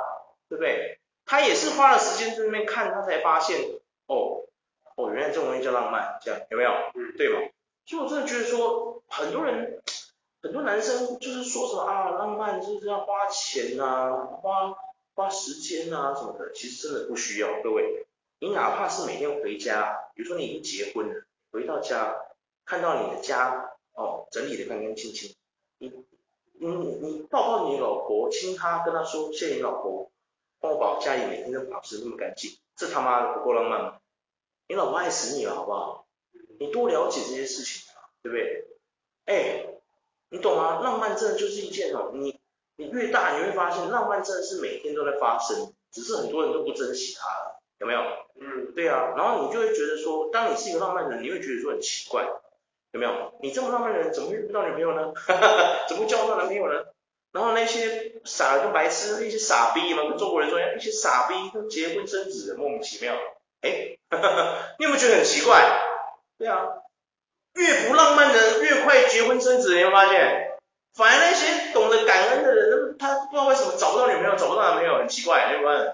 [0.47, 0.99] 对不对？
[1.25, 3.59] 他也是花了时间在那边看，他才发现，
[4.05, 4.45] 哦，
[4.95, 6.69] 哦，原来这种东西叫浪漫，这样有没有？
[6.93, 7.39] 嗯，对吗？
[7.87, 9.81] 所以我真的觉得说，很多人，
[10.43, 14.75] 很多男生就是说什么啊，浪漫就是要花钱啊，花
[15.15, 17.63] 花时间啊什么的，其实真的不需要。
[17.63, 18.05] 各位，
[18.39, 21.24] 你哪怕是每天回家，比如说你已经结婚了，
[21.55, 22.17] 回到家
[22.65, 25.33] 看到你的家哦整理得干干净净，
[25.77, 25.89] 你
[26.59, 30.11] 你你抱抱你老婆，亲她，跟她说谢谢你老婆，
[30.59, 33.99] 帮我把家里每天都保持那么干净，这他妈的不够浪漫吗？
[34.67, 36.05] 你老婆爱死你了，好不好？
[36.59, 38.67] 你多了解这些事情啊，对不对？
[39.23, 39.65] 哎，
[40.27, 40.81] 你懂吗？
[40.81, 42.37] 浪漫真的就是一件哦，你
[42.75, 47.44] 你越大你会发现，浪漫真的是每天都在发生，只是很多人都不珍惜它了，
[47.79, 47.99] 有没有？
[48.39, 52.25] 嗯，对啊，然后你就会觉得说，当你是一个浪漫的人，你会觉得说很奇怪，
[52.91, 53.33] 有没有？
[53.41, 55.13] 你这么浪漫的人，怎么会遇不到女朋友呢？
[55.15, 56.85] 哈哈，怎么会交不到男朋友呢？
[57.31, 63.13] 然后那些傻的跟白痴，那些傻逼嘛，跟中国人说一样，那些傻逼都结婚生子的，莫名其妙。
[63.61, 63.97] 哎，
[64.79, 65.81] 你有没有觉得很奇怪？
[66.37, 66.67] 对啊，
[67.55, 70.51] 越不浪漫的人越快结婚生子，你会发现？
[70.93, 75.91] 反而那些懂得感恩的人，他不知道为什么找不到女朋友，找不到男朋友，很奇怪，对不对？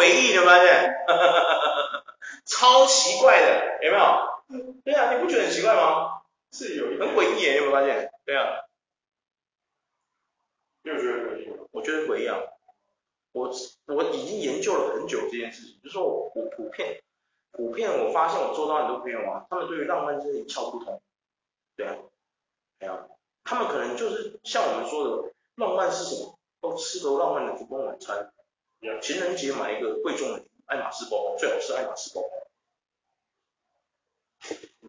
[0.00, 0.94] 很诡异，你有没有发现？
[2.46, 4.82] 超奇怪的，有没有？
[4.84, 6.22] 对啊，你不觉得很奇怪吗？
[6.52, 8.10] 是有一很诡异，有没有发现？
[8.24, 8.64] 对啊，
[10.82, 11.64] 你有觉得诡异吗？
[11.70, 12.38] 我觉得诡异啊。
[13.32, 13.48] 我
[13.86, 17.00] 我已经研究了很久这件事情，就是说我我普遍
[17.52, 21.00] 普遍我发现我做到很多朋友啊，他们对于浪漫这一窍不通，
[21.76, 21.94] 对啊，
[22.80, 23.06] 对啊，
[23.44, 26.36] 他们可能就是像我们说的，浪漫是什么？
[26.60, 28.32] 都，吃个浪漫的烛光晚餐，
[29.00, 32.28] 情人节买一个贵重的爱马仕包包，最好是爱马仕包包，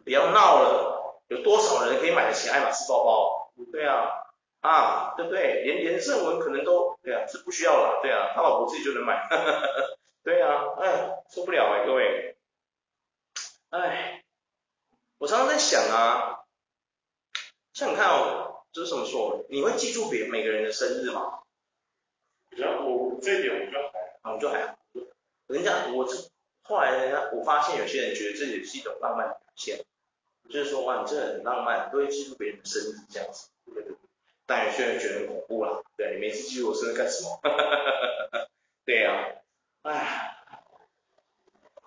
[0.03, 3.53] 不要闹了，有多少人可以买得起爱马仕包包？
[3.71, 4.17] 对啊。
[4.61, 5.63] 啊，对不对？
[5.63, 9.27] 连连胜文可能都，对啊，是不需要了，对啊，他老婆自己就能买，
[10.23, 12.37] 对啊，哎，受不了哎，各位，
[13.71, 14.23] 哎，
[15.17, 16.43] 我常常在想啊，
[17.73, 19.43] 像你看哦，这是什么说？
[19.49, 21.40] 你会记住别每个人的生日吗？
[22.57, 24.77] 然后我这一点我就还好，我就还好，
[25.47, 26.05] 人家我
[26.63, 29.83] 后来人家我发现有些人觉得这也是一种浪漫的表现，
[30.49, 33.97] 就是说哇，你这个很浪漫，都会记住别人的生日这样子，对不对？
[34.45, 37.39] 但有些人觉得很恐怖啦，对，你每次记住我生日干什么？
[38.83, 39.43] 对呀、
[39.83, 40.37] 啊，哎，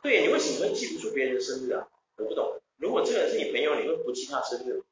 [0.02, 1.88] 对，你为什么会记不住别人的生日啊？
[2.16, 2.60] 我不懂。
[2.76, 4.82] 如果这个人是你朋友，你会不记他生日？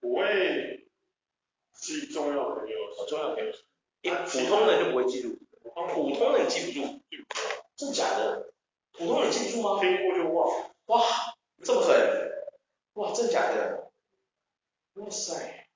[0.00, 0.77] 我会
[1.78, 3.52] 记重要朋友，重要朋友。
[4.02, 7.00] 一普通人就不会记住，普通人记不住，
[7.76, 8.52] 真假的？
[8.92, 9.80] 普通人记不住吗？
[9.80, 10.70] 听过就忘。
[10.86, 11.02] 哇，
[11.64, 11.94] 这么狠？
[12.94, 13.90] 哇，真假的？
[14.94, 15.68] 哇塞，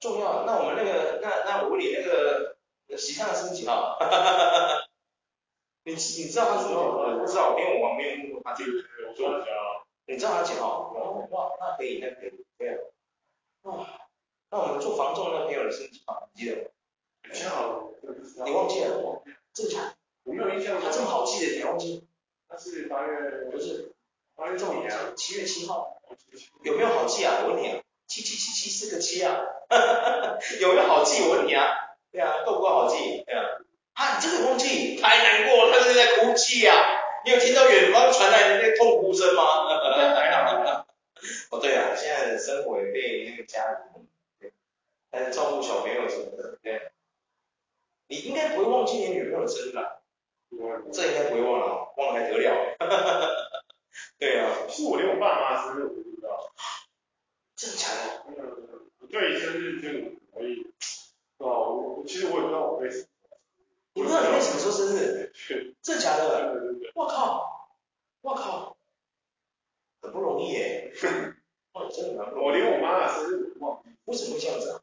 [0.00, 0.44] 重要。
[0.46, 2.56] 那我们那个，那那我问你那个，
[2.96, 3.98] 喜钗的生日几号？
[4.00, 4.88] 哈哈哈哈哈。
[5.84, 6.80] 你你知道他是几号？
[6.82, 8.54] 我不知道，因为我没有问过他。
[8.54, 9.84] 对对对，我说一下啊。
[10.06, 10.92] 你知道他几号？
[10.94, 12.78] 哦，哇，那可以，那可以，对啊。
[13.62, 14.01] 哇，
[14.52, 16.28] 那我们做房仲那个朋友的生日几号？
[16.34, 16.62] 你记得吗？
[18.44, 19.22] 你忘记了？
[19.54, 19.94] 正常？
[20.24, 20.78] 我没有印象。
[20.78, 22.06] 他这么好记的，你忘记？
[22.50, 23.94] 他是八月，不是，
[24.36, 25.14] 八月几啊？
[25.16, 26.02] 七月七号。
[26.62, 27.44] 有没有好记啊？
[27.44, 27.80] 我问你啊。
[28.06, 29.40] 七七七七四个七啊，
[30.60, 31.22] 有没有好记？
[31.22, 33.24] 我问你啊，对啊，够不够好记？
[33.24, 33.40] 对啊，
[33.94, 36.76] 啊，你这个忘记，太难过了，他是在哭泣啊，
[37.24, 39.42] 你有听到远方传来的那个痛哭声吗？
[39.44, 40.86] 哈哈哈，
[41.50, 43.62] 哦对啊，现在的生活也被那个家
[43.94, 44.11] 庭，对，
[45.12, 46.90] 还是照顾小朋友什么的，对，
[48.08, 50.00] 你应该不会忘记你女朋友的生日吧？
[50.92, 52.76] 这应该不会忘了，忘了还得了？
[54.18, 56.52] 对啊，是我连我爸妈生日我都不知道。
[57.54, 58.24] 真的假的？
[58.26, 60.62] 嗯，对生日这个可以，
[61.38, 61.58] 对吧？
[61.58, 63.06] 我其实我也不知道我为什么。
[63.94, 65.30] 你不知道你为什么时候生日？
[65.34, 65.74] 是。
[65.82, 66.52] 真的假的？
[66.54, 66.92] 对对对。
[66.94, 67.68] 我靠！
[68.22, 68.76] 我靠！
[70.00, 70.92] 很不容易耶。
[71.72, 72.46] 哇，真的蛮不容易。
[72.46, 73.90] 我连我妈的生日都忘记。
[74.04, 74.81] 为什么会这样子啊？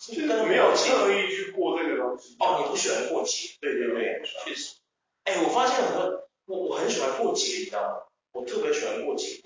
[0.00, 2.34] 就是没有特意去过这个东西。
[2.40, 3.50] 哦，你不喜欢过节？
[3.60, 4.76] 对对对，确实。
[5.24, 8.02] 哎，我发现很多，我我很喜欢过节，你知道吗？
[8.32, 9.42] 我特别喜欢过节。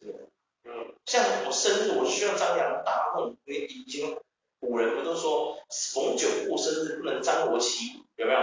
[0.00, 0.12] 对
[0.64, 3.36] 嗯，像我生日，我需要张扬大梦。
[3.44, 4.16] 你以前
[4.60, 5.58] 古人不都说
[5.92, 8.38] 逢九过生日不能张罗旗鼓，有没有？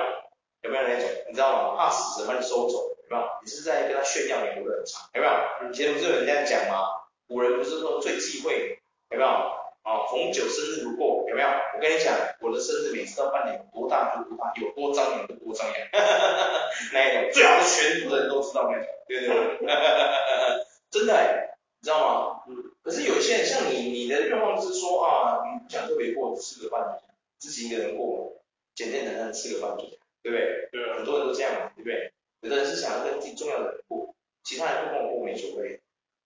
[0.64, 1.10] 有没有那种？
[1.30, 1.78] 你知道吗？
[1.78, 3.24] 怕死神把你收走，有没有？
[3.42, 5.72] 你是在跟他炫耀你活得很长，有没有？
[5.72, 6.90] 以前不是有人这样讲吗？
[7.28, 9.61] 古人不是说最忌讳，有没有？
[9.84, 11.48] 啊，逢九生日不过，有没有？
[11.48, 15.76] 我跟你讲，我的生日每次到半年有多大就多大，有多张扬就多张扬，
[16.94, 19.68] 那一种最好是全部的人都知道那种，对不对？
[20.92, 21.48] 真的哎。
[21.82, 22.44] 你知道吗？
[22.48, 22.72] 嗯。
[22.84, 27.00] 可是有些人像你，你的愿望是说啊，你不想特别过，吃个饭，
[27.40, 28.38] 自己一个人过，
[28.76, 29.76] 简简单单吃个饭，
[30.22, 30.70] 对不对？
[30.72, 30.94] 对。
[30.94, 32.14] 很多人都这样嘛，对不对？
[32.42, 34.14] 有的人是想要跟自己重要的人过，
[34.44, 35.80] 其他人不跟我过没所谓。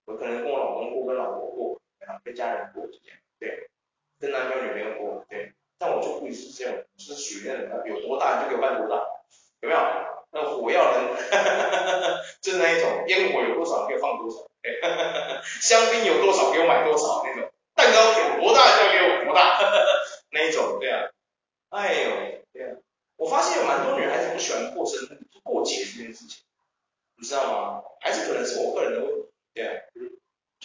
[0.03, 1.79] 我可能跟我老公过，跟老婆过，
[2.25, 3.17] 跟家人过就，这样，
[4.19, 9.03] 跟男朋友女朋友过，对，但我就不一是这样，就是许愿有多大就给我办多大，
[9.61, 9.79] 有没有？
[10.31, 11.15] 那火药人，
[12.41, 14.81] 就是那一种，烟火有多少给我放多少，对
[15.61, 19.57] 香槟有多少给我买多少那种，蛋糕有多大就给我多大，
[20.31, 21.07] 那一种，对啊，
[21.69, 22.09] 哎呦，
[22.51, 22.75] 对啊，
[23.15, 26.43] 我发现有蛮多女孩子不喜欢过生日、过节这件事情，
[27.15, 27.83] 你知道吗？
[28.01, 29.14] 还是可能是我个人的。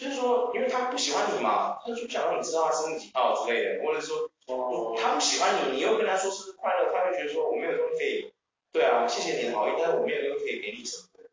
[0.01, 8.33] 就是说，因为他不喜欢你嘛，他就不想让你知道他生日几号之类的，或者说，哦，她不喜欢你，你又跟他说生日快乐，他会觉得说我没有东西可以，
[8.71, 11.29] 对啊，谢谢你的好意，但是我没有东西可以给你什么的，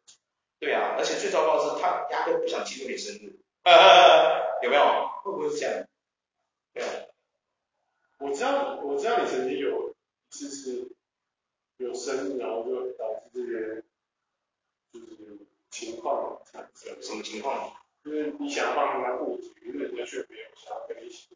[0.60, 4.82] 对啊，而且最糟糕的是，他压根不想记住你生日，呃 有没有？
[5.22, 5.86] 会不会是这样？
[6.74, 6.90] 对啊。
[8.18, 9.94] 我知道，我知道你曾经有一
[10.28, 10.90] 次是
[11.78, 13.82] 有生日，然后就导致这些
[14.92, 15.38] 就是
[15.70, 17.00] 情况产生。
[17.02, 17.72] 什么情况？
[18.08, 21.28] 就是你想要帮他过节，可是人家却没有想要跟你一起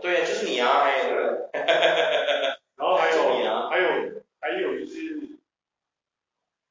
[0.00, 1.50] 对，就是你啊，哎，对。
[2.76, 5.38] 然后还有你啊，还有还有就是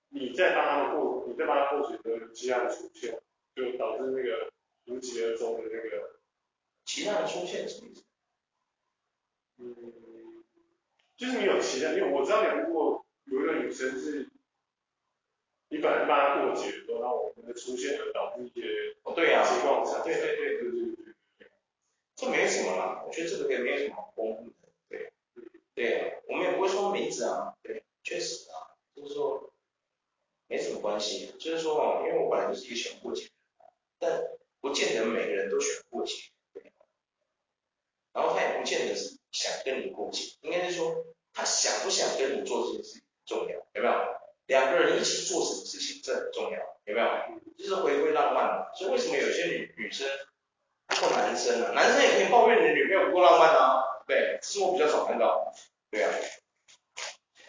[0.10, 3.22] 你在帮他们过，你在帮他过节的其他的出现，
[3.56, 4.52] 就导致那个
[4.86, 6.20] 无疾而终的那个。
[6.86, 8.04] 其他的出现什么意思？
[9.58, 10.44] 嗯，
[11.16, 14.28] 就是你有其他，因为我知道你如果有一个女生是，
[15.74, 21.48] 你本来帮她过节的时候，然后我们的出现而导致一些哦，对呀，情况下，对对对对对对对，
[22.16, 25.12] 这没什么啦，我觉得这个也没有什么好公布的，对，
[25.74, 29.52] 对，我们也不会说名字啊，对，确实啊，就是说
[30.48, 33.68] 没什么关系，就是说哦，因为我本来就是一个喜欢过节的人，
[33.98, 36.14] 但不见得每个人都喜欢过节，
[36.54, 36.72] 对，
[38.14, 39.18] 然后他也不见得是。
[39.34, 44.23] 想跟你过节，应该是说他想不想跟你做这件事情重要，有没有？
[44.48, 47.08] 两个人一起做什么事情，这很重要，有没有？
[47.58, 48.74] 就是回归浪漫嘛。
[48.76, 50.08] 所以为什么有些女女生
[50.90, 53.84] 或男生啊，男生也可以抱怨你女朋友不够浪漫啊？
[54.08, 55.54] 对，只是我比较少看到。
[55.90, 56.12] 对啊。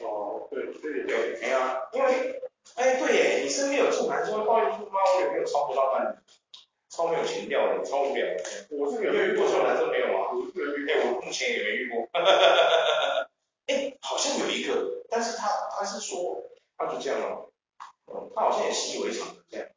[0.00, 2.42] 哦，对，对对，没有啊，因为，
[2.76, 6.22] 哎，对耶，你身边有这种男生会抱怨说，妈，我女朋友超不浪漫。
[6.90, 8.44] 超没有情调的，超无聊的。
[8.70, 10.30] 我是没有遇过这种男生没有啊？
[10.30, 12.06] 我是没有，哎，我目前也没遇过。
[13.66, 16.40] 哎，好像有一个，但是他他是说，
[16.76, 17.52] 他就这样了。
[18.06, 19.68] 嗯，他好像也习以为常这样。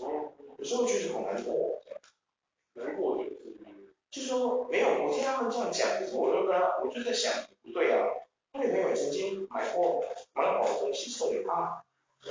[0.00, 0.32] 哦。
[0.58, 1.80] 有时候觉得好难过。
[2.74, 3.24] 难过的。
[4.10, 7.32] 就是说没有，我听他们这样讲，可是我就跟他，我就在想，
[7.62, 8.06] 不对啊。
[8.52, 11.84] 他女朋友曾经买过蛮好的东西送给他，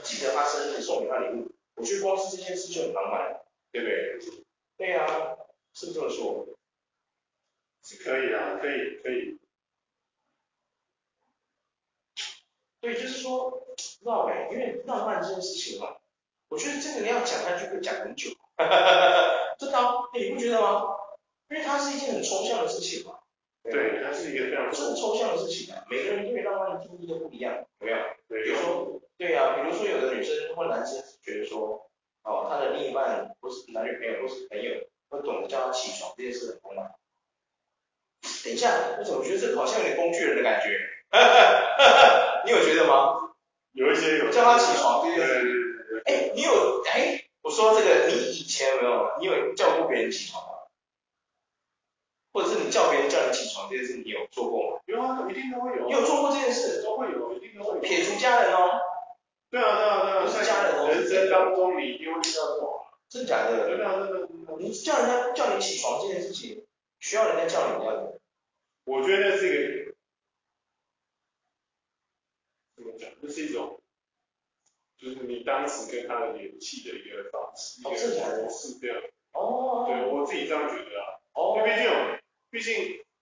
[0.03, 3.41] 记得他生日送给他礼物，我觉得光是这件事就很浪漫。
[3.71, 4.19] 对不对？
[4.77, 5.37] 对呀、啊，
[5.73, 6.47] 是这么说，
[7.83, 9.37] 是可以啊，可以可以。
[12.81, 13.68] 对，就是说，
[13.99, 15.95] 不知道哎，因为浪漫这件事情嘛，
[16.49, 18.29] 我觉得这个你要讲下去会讲很久。
[18.57, 19.77] 哈哈哈哈真的、
[20.13, 20.83] 你不觉得吗？
[21.49, 23.19] 因为它是一件很抽象的事情嘛。
[23.63, 25.83] 对，它是一个非常很抽象的事情啊。
[25.89, 27.97] 每个人对浪漫的定义都不一样，有没有？
[28.27, 28.43] 对。
[28.43, 31.85] 比如说，对、啊，比如说有的女生或男生觉得说。
[32.21, 34.71] 哦，他的另一半不是男女朋友，都是朋友，
[35.07, 36.83] 会懂得叫他起床，这件事很重要。
[38.43, 40.77] 等一下，我怎么觉得这个好像有点工具人的感觉？
[41.09, 41.29] 哈哈
[41.77, 43.18] 哈哈，你有觉得吗？
[43.79, 44.29] 有一些有。
[44.29, 45.41] 叫他起床这件事。
[45.41, 46.03] 对对对对。
[46.03, 49.17] 哎，你有哎，我说这个，你以前有没有？
[49.19, 50.49] 你有叫过别人起床吗？
[52.31, 54.81] 或者是你叫别人叫你起床这件事，你有做过吗？
[54.85, 55.85] 有啊，一定都会有。
[55.87, 56.83] 你有做过这件事？
[56.83, 57.81] 都会有，一定都会有。
[57.81, 58.81] 撇除家人哦。
[59.49, 60.89] 对啊对啊对啊，家人哦。
[60.89, 62.85] 人生当中你一定会遇到这种。
[63.09, 63.67] 真假的？
[63.67, 64.57] 真的真的。
[64.59, 66.67] 你叫人家叫你起床这件事情，
[66.99, 68.11] 需要人家叫你吗？
[68.83, 69.95] 我觉得那是一个，
[72.75, 73.09] 怎么讲？
[73.21, 73.81] 这是一种，
[74.97, 79.01] 就是你当时跟他的联系的一个方式，哦、一个模式这样。
[79.33, 79.85] 哦。
[79.87, 81.19] 对，我自己这样觉得啊。
[81.33, 81.55] 哦。
[81.57, 82.19] 因为
[82.49, 82.75] 毕竟，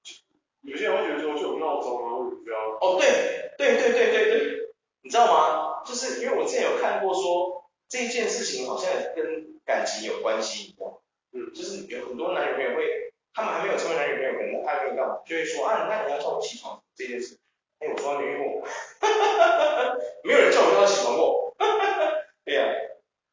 [0.04, 0.20] 毕竟
[0.62, 2.78] 有些人会觉得说，就有闹钟啊，或者不要。
[2.82, 4.70] 哦，对，对对对对对，
[5.04, 5.84] 你知道吗？
[5.86, 9.48] 就是因为我之前有看过说，这一件事情好像跟。
[9.68, 10.98] 感情有关系，一样？
[11.34, 17.38] 嗯，就是有很多男女朋友会，他们还没有成为男女朋友，可能暧昧到，就会说啊，那你要叫我起床这件事。
[17.80, 18.62] 哎，我从来没遇过，
[19.00, 22.12] 哈哈哈哈没有人叫我叫他起床过，哈哈哈哈
[22.46, 22.74] 对呀、啊，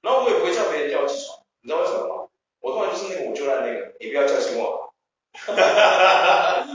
[0.03, 2.29] 然后我也不会叫别人叫我起床，你知道为什么吗？
[2.61, 4.93] 我通常就是那个我就烂那个，你不要叫醒我，
[5.33, 6.67] 哈哈哈哈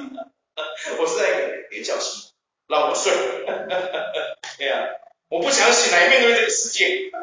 [0.99, 2.31] 我是那个别叫醒，
[2.67, 3.11] 让我睡，
[3.45, 4.11] 哈哈哈哈
[4.57, 4.85] 对呀、啊，
[5.29, 7.11] 我不想醒来面对这个世界。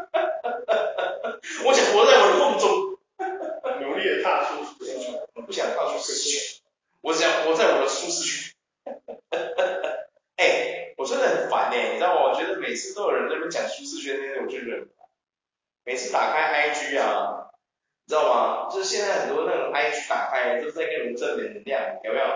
[1.64, 2.98] 我想活在我的梦中，
[3.80, 5.20] 努力的踏出舒适圈。
[5.34, 6.60] 我不想踏出舒适圈，
[7.02, 8.45] 我想活在我的舒适圈。
[11.06, 12.30] 真的很烦哎，你知道吗？
[12.30, 14.88] 我觉得每次都有人在那边讲舒适圈那些，我就忍。
[15.84, 17.50] 每次打开 IG 啊，
[18.04, 18.68] 你知道吗？
[18.70, 22.26] 就是现在很多那种 IG 打开都是在给你们正能量，有没有？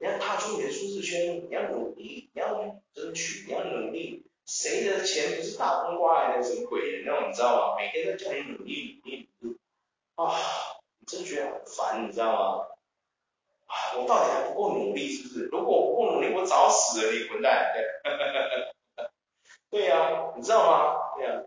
[0.00, 4.24] 你要踏出你的舒适圈，你要努力，你要争取，你要努力。
[4.46, 6.42] 谁的钱不是大风刮来的？
[6.42, 7.76] 什么鬼的那种，你知道吗？
[7.76, 9.58] 每天都叫你努力努力努力
[10.14, 10.32] 啊！
[10.98, 12.77] 你真觉得很烦，你知道吗？
[13.96, 15.44] 我到底还不够努力，是不是？
[15.46, 17.72] 如果我不够努力，我早死了，你混蛋！
[19.70, 21.16] 对呀、啊，你知道吗？
[21.16, 21.44] 对呀、啊。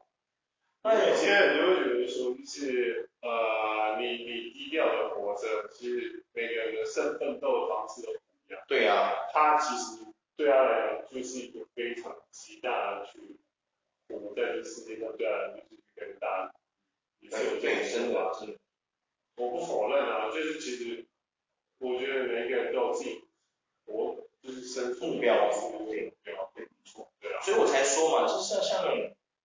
[0.83, 8.61] 那有些人就会觉得说，就是呃，你你低调的活着，其实每个人的生奋斗的方式都不一样。
[8.67, 9.27] 对呀、啊。
[9.31, 10.05] 他其实
[10.35, 13.39] 对他来讲，就是一个非常极大的去，
[14.09, 16.53] 我们在这世界上对他来讲就是一个大的。
[17.29, 18.57] 对对，真的真的。
[19.37, 21.05] 我不否认啊，就是其实，
[21.81, 23.23] 我觉得每一个人都有自己，
[23.85, 26.13] 我就是生目标，是不是？
[26.23, 27.41] 对，没错，对啊。
[27.41, 28.85] 所以我才说嘛，就是像像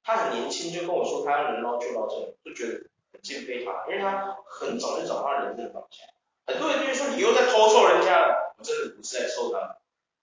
[0.05, 6.07] 他很年轻就跟我说他能捞就捞这种，就觉得很敬佩他，因为他很早就找到人生方向。
[6.47, 9.79] 很多人就说你又在偷臭人家，我真的不是在臭他，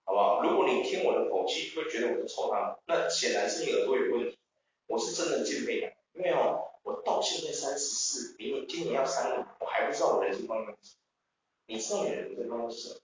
[0.06, 0.42] 好不好？
[0.44, 4.38] 如果你听我的口气会觉得我在臭他，那显然是你耳朵有问题。
[4.86, 6.70] 我是真的敬佩他，因为哦。
[6.84, 11.03] 我到现在三十四，比你今年要三五，我还不知道我人生方向是什么。
[11.66, 13.00] 你知道你的人生方向是什么？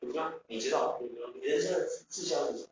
[0.00, 0.32] 你知道？
[0.46, 0.98] 你知道？
[1.34, 2.68] 你人生的志向是什么？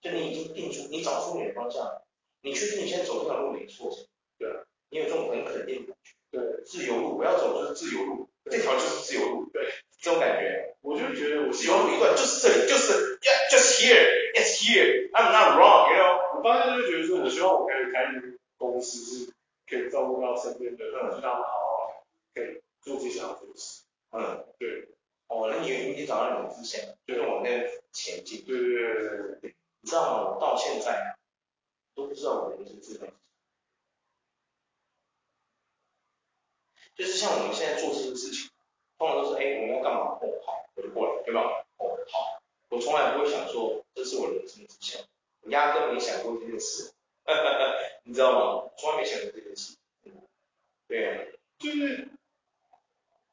[0.00, 2.06] 就你已经定出，你找出你的方向了。
[2.42, 3.90] 你确定你现在走这条路没错？
[4.38, 4.48] 对。
[4.88, 6.14] 你有这种很肯定的感觉？
[6.30, 6.64] 对。
[6.64, 9.50] 自由路，我要走就是自由路，这条就是自由路。
[9.52, 9.68] 对。
[10.00, 16.38] 这种感觉，我就觉得我自由路一段就是这里，就是，yeah，just here，it's here，I'm not wrong，you know。
[16.38, 18.06] 我当时就觉得说，我希望我可以开
[18.56, 19.32] 公司，是
[19.68, 23.84] 可以照顾到身边的人，让他们好好可以做自己想要做的事。
[24.10, 24.88] 嗯，对。
[25.28, 28.44] 哦，那你你找到你的志向，就往那前进。
[28.44, 29.54] 对对对对对对。
[29.80, 30.34] 你知道吗？
[30.34, 31.16] 我到现在
[31.94, 33.06] 都不知道我的人生志向。
[36.96, 38.50] 就是像我们现在做这些事情，
[38.98, 40.18] 通常都是哎，我们要干嘛？
[40.20, 41.64] 哦，好，我就过来，对吧？
[41.78, 45.00] 哦，好，我从来不会想说，这是我人生志向。
[45.42, 46.92] 我压根没想过这件事，
[48.04, 48.32] 你知道
[48.66, 48.70] 吗？
[48.76, 49.78] 从来没想过这件事。
[50.88, 51.24] 对呀、啊，
[51.58, 52.10] 就是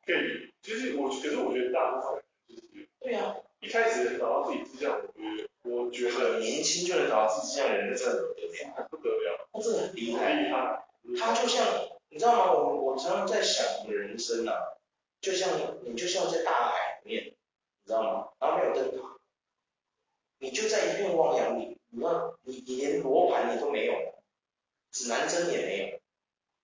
[0.07, 10.41] 可以，就是我，可是我觉得大部分就是对呀、啊，一开始找到自己志向，我觉得我觉得很年轻就能找到自己志向的人，真的不得了，他真的很厉害。
[10.41, 10.83] 厉害。
[11.19, 11.65] 他就像，
[12.09, 12.53] 你知道吗？
[12.53, 14.53] 我我常常在想，我的人生啊，
[15.21, 15.49] 就像
[15.83, 17.31] 你就像在大海里面，你
[17.85, 18.29] 知道吗？
[18.39, 19.17] 然后没有灯塔，
[20.39, 21.77] 你就在一片汪洋里。
[21.89, 23.93] 你要你你连罗盘你都没有，
[24.91, 25.99] 指南针也没有，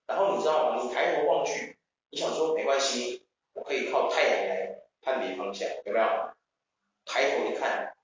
[0.06, 0.84] 然后你知道吗？
[0.84, 1.78] 你抬头望去，
[2.10, 3.23] 你想说没关系，
[3.54, 6.34] 我可以靠太阳来判别方向，有没有？
[7.06, 7.96] 抬头一看，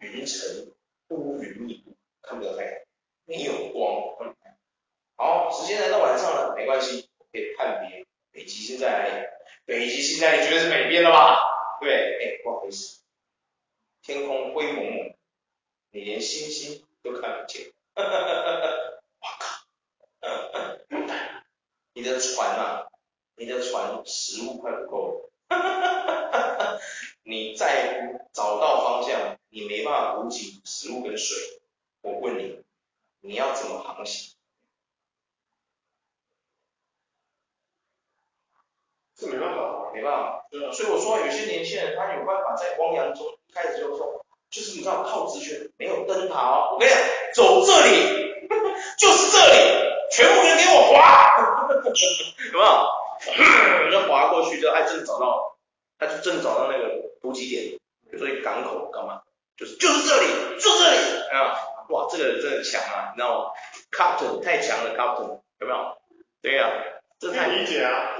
[0.00, 0.72] 云层
[1.08, 2.72] 乌云密布，看不到太阳，
[3.24, 4.34] 没有光。
[5.16, 9.26] 好，时间来到晚上了，没关系，我可以判别北极星在哪里？
[9.64, 11.38] 北极星在你绝对是北边了吧？
[11.80, 13.00] 对，哎，不好意思，
[14.02, 15.16] 天空灰蒙蒙。
[15.90, 18.68] 你连星星都看不见，哈哈哈哈哈！
[19.20, 19.64] 我靠，
[21.94, 22.88] 你的船啊，
[23.36, 26.80] 你的船食物快不够了！
[27.22, 31.36] 你在找到方向，你没办法补给食物跟水，
[32.02, 32.62] 我问你，
[33.20, 34.34] 你要怎么航行？
[39.16, 40.46] 这没办法，没办法。
[40.50, 40.72] 对啊。
[40.72, 44.24] 所以我说，有些年轻人他有办法在汪洋中一开始就说。
[44.48, 46.70] 就是你知道靠直觉，没有灯塔哦。
[46.72, 47.02] 我跟你讲，
[47.34, 48.32] 走这里，
[48.96, 49.54] 就是这里，
[50.12, 51.36] 全部人给我滑，
[51.84, 53.05] 有没有？
[53.90, 55.58] 就滑过去，就哎，正找到了，
[55.98, 57.78] 他就正找到那个补给点，
[58.10, 59.22] 比如说一个港口干嘛，
[59.56, 60.26] 就是就是这里，
[60.60, 61.56] 就这里啊！
[61.88, 63.50] 哇，这个人真的强啊，你知道吗
[63.92, 65.96] ？Captain 太强了，Captain 有没有？
[66.42, 66.74] 对呀、啊，
[67.18, 68.18] 这太理解啊，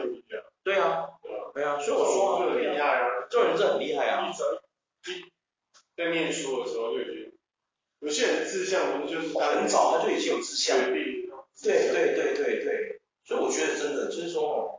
[0.62, 1.08] 对啊，
[1.52, 4.32] 对啊，所以我说很厉害啊，这种人真的很厉害啊。
[5.96, 7.32] 在念书的时候就已经，
[8.00, 11.28] 有些人志向不是就是很早他就已经有志向，对
[11.62, 14.75] 对对对对对，所以我觉得真的就是说哦，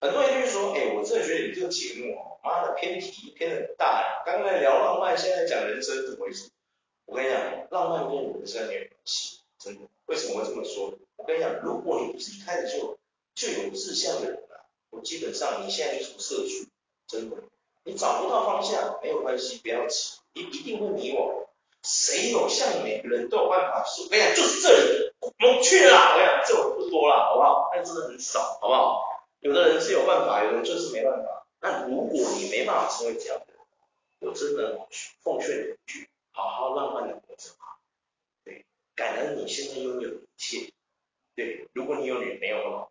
[0.00, 6.50] 很多人就是说，哎，我真的觉得你这个节目，妈的偏题偏的很大，刚才聊浪漫，现在讲人生，怎么回事？
[7.06, 10.94] 我跟你讲，浪漫跟人生没有关系，真的，为什么会这么说？
[11.16, 12.98] 我跟你讲，如果你不是一开始就
[13.34, 16.68] 就有志向的人啊，我基本上你现在就是个社畜，
[17.08, 17.36] 真的，
[17.84, 20.18] 你找不到方向没有关系，不要急。
[20.34, 21.46] 你一定会迷惘，
[21.82, 24.04] 谁有像每个人都有办法说？
[24.04, 25.96] 我跟你讲，就是这里，我们去了。
[25.96, 27.70] 我跟你讲，这种不多了，好不好？
[27.74, 29.07] 但真的很少，好不好？
[29.40, 31.46] 有的人是有办法，有的人就是没办法。
[31.60, 33.60] 那如果你没办法成为这样的人，
[34.20, 34.86] 我真的
[35.22, 37.78] 奉劝你一句：好好浪漫的活着吧。
[38.44, 38.64] 对，
[38.94, 40.72] 感恩你现在拥有一切。
[41.34, 42.88] 对，如果你有女朋友的话，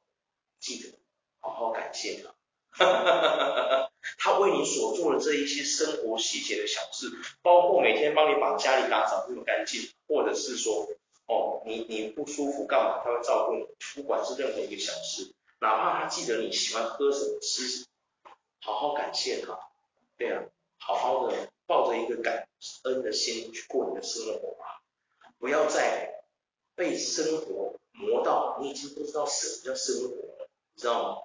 [0.59, 0.97] 记得
[1.39, 2.33] 好好感谢她。
[2.71, 3.91] 哈哈哈哈哈。
[4.17, 10.87] 他为你所做的这一些生活细节的小事，包括每天帮你把家里打扫这么干净，或者是说，
[11.25, 17.85] 哦，你你不舒服干嘛，他会照顾你，不管是任何一个小事，哪怕他记得你喜欢喝什么吃什
[18.23, 18.31] 么，
[18.61, 19.57] 好好感谢他，
[20.17, 20.43] 对啊，
[20.79, 22.47] 好好的抱着一个感
[22.83, 24.81] 恩的心去过你的生活吧，
[25.39, 26.23] 不要再
[26.75, 31.21] 被生活磨到你已经不知道什么叫生活了，你知道吗？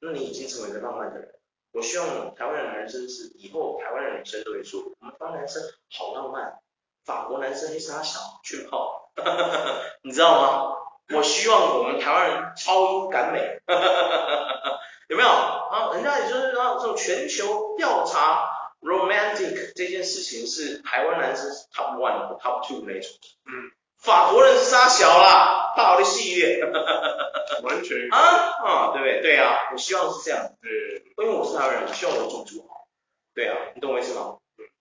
[0.00, 1.34] 那你已经成为一个浪漫的人。
[1.70, 6.60] 我希望台湾的男生是以后台湾的女生都会说，我们台湾男生好浪漫，
[7.04, 9.10] 法国男生黑沙小去泡，
[10.04, 10.81] 你知道吗？
[11.14, 13.40] 我希望我们台湾人超英赶美，
[15.08, 15.90] 有没有啊？
[15.94, 18.48] 人家也就是说这种全球调查
[18.80, 23.10] romantic 这件事情是台湾男生 top one top two 那种，
[23.46, 26.64] 嗯，法国人是沙小啦，大的系列，
[27.62, 28.18] 完全啊
[28.64, 29.20] 啊，对不对？
[29.22, 31.02] 对啊，我希望是这样，对。
[31.18, 32.88] 因为我是台湾人，我希望我种族好。
[33.34, 34.38] 对啊，你懂我意思吗？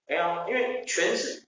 [0.08, 1.46] 哎呀，因为全是，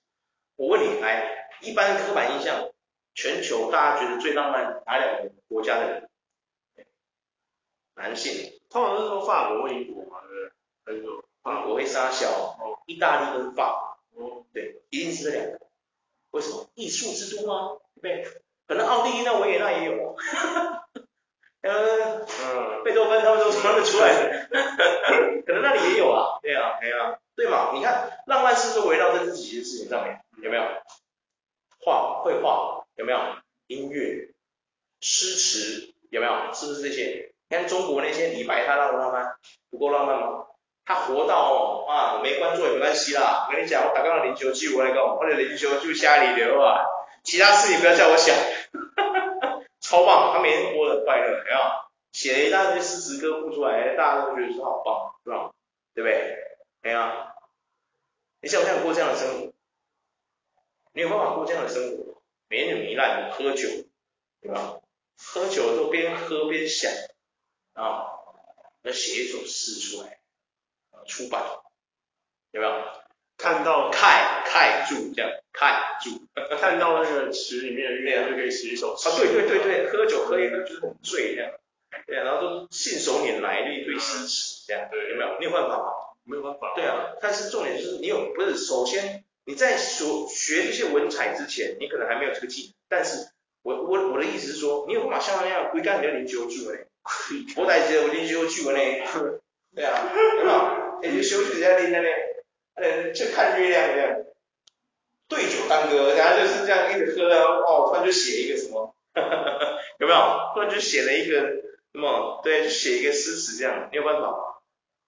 [0.55, 2.69] 我问你，哎，一般刻板印象，
[3.13, 6.09] 全球大家觉得最浪漫哪两个国家的人？
[7.95, 10.19] 男性，通常是说法国或英国嘛，
[10.85, 11.05] 对不对？
[11.05, 12.27] 还有法国会撒小，
[12.59, 15.59] 哦，意大利跟法国，哦，对，一定是这两个。
[16.31, 16.67] 为什么？
[16.73, 17.77] 艺术之都吗？
[18.01, 18.27] 对，
[18.67, 20.15] 可能奥地利那维也纳也有。
[21.61, 21.71] 嗯
[22.25, 24.47] 嗯，贝多芬他们都从那边出来的，
[25.45, 27.71] 可能那里也有啊，对啊，对啊，对嘛？
[27.73, 30.19] 你看，浪漫是不是围绕在这几件事情上面？
[30.41, 30.63] 有没有？
[31.79, 33.19] 画、绘画有没有？
[33.67, 34.29] 音乐、
[34.99, 36.53] 诗词有没有？
[36.53, 37.33] 是不是这些？
[37.49, 39.35] 你看中国那些李白，他浪不浪漫？
[39.69, 40.47] 不够浪漫吗？
[40.85, 43.47] 他活到哦啊，没关注也没关系啦。
[43.47, 46.83] 我跟你讲，我打刚刚篮球剧，我来讲，我的篮球就下里流啊，
[47.23, 48.35] 其他事你不要叫我想。
[49.79, 51.57] 超棒，他每天活得快乐，有没有？
[52.11, 55.51] 写了一大堆诗词歌赋出来，大家都觉得说好棒，是吧？
[55.93, 56.37] 对不对？
[56.81, 57.01] 没有？
[58.41, 59.53] 你想不想过这样的生活？
[60.93, 62.12] 你有办法过这样的生活？
[62.53, 63.67] 美女糜烂，喝酒，
[64.39, 64.79] 对吧？
[65.17, 66.91] 喝酒的时候边喝边想
[67.73, 68.05] 啊，
[68.83, 70.19] 要写一首诗出来，
[71.07, 71.41] 出版，
[72.51, 72.83] 有没有？
[73.37, 76.27] 看到忾忾住这样，忾住，
[76.59, 79.09] 看到那个池里面的月亮就可以写一首诗。
[79.09, 81.51] 啊，对对对对， 喝酒喝一喝就是很醉这样，
[82.05, 85.39] 对啊，然后都信手拈来的一堆诗词这样，对，有没有？
[85.39, 85.85] 你有办法吗？
[86.23, 86.75] 没有办法。
[86.75, 93.29] 对啊，但是重点就是你有，不是，首先你在所学这些文采之前，你可能还没有这个技能，但是
[93.61, 96.87] 我我我的意思是说，你有办法像他那样归干你的零九句文嘞，
[97.57, 99.03] 我带着我零九句文嘞，
[99.75, 100.57] 对啊，有没有？
[101.03, 102.13] 哎，你休息一下，你那边。
[102.75, 104.17] 呃，就看月亮这样，
[105.27, 108.95] 对酒当歌，然后就是这样一直喝，然后哦，突然就写一个什么，
[109.99, 110.19] 有没有？
[110.55, 112.41] 突然就写了一个什么？
[112.43, 114.37] 对，就写一个诗词这样，你有办法吗？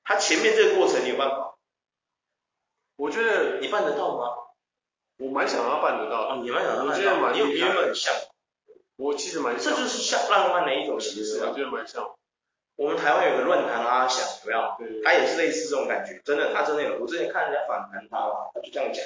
[0.04, 1.45] 他前面这个过程你有办法？
[2.98, 4.34] 我觉得你办得到吗？
[5.18, 6.22] 我蛮想要办得到。
[6.28, 6.98] 啊，你蛮想要办得到。
[6.98, 8.14] 我觉得蛮，你有没有很像？
[8.98, 9.74] 我其实蛮像。
[9.74, 11.50] 这就是像浪漫的一种形式啊。
[11.52, 12.16] 我觉得蛮像。
[12.78, 14.76] 我们台湾有个论坛阿翔，有没有？
[14.78, 17.00] 对对对，他也是类似这种感觉，真的，他真的有。
[17.00, 19.06] 我之前看人家访谈他嘛，他就这样讲，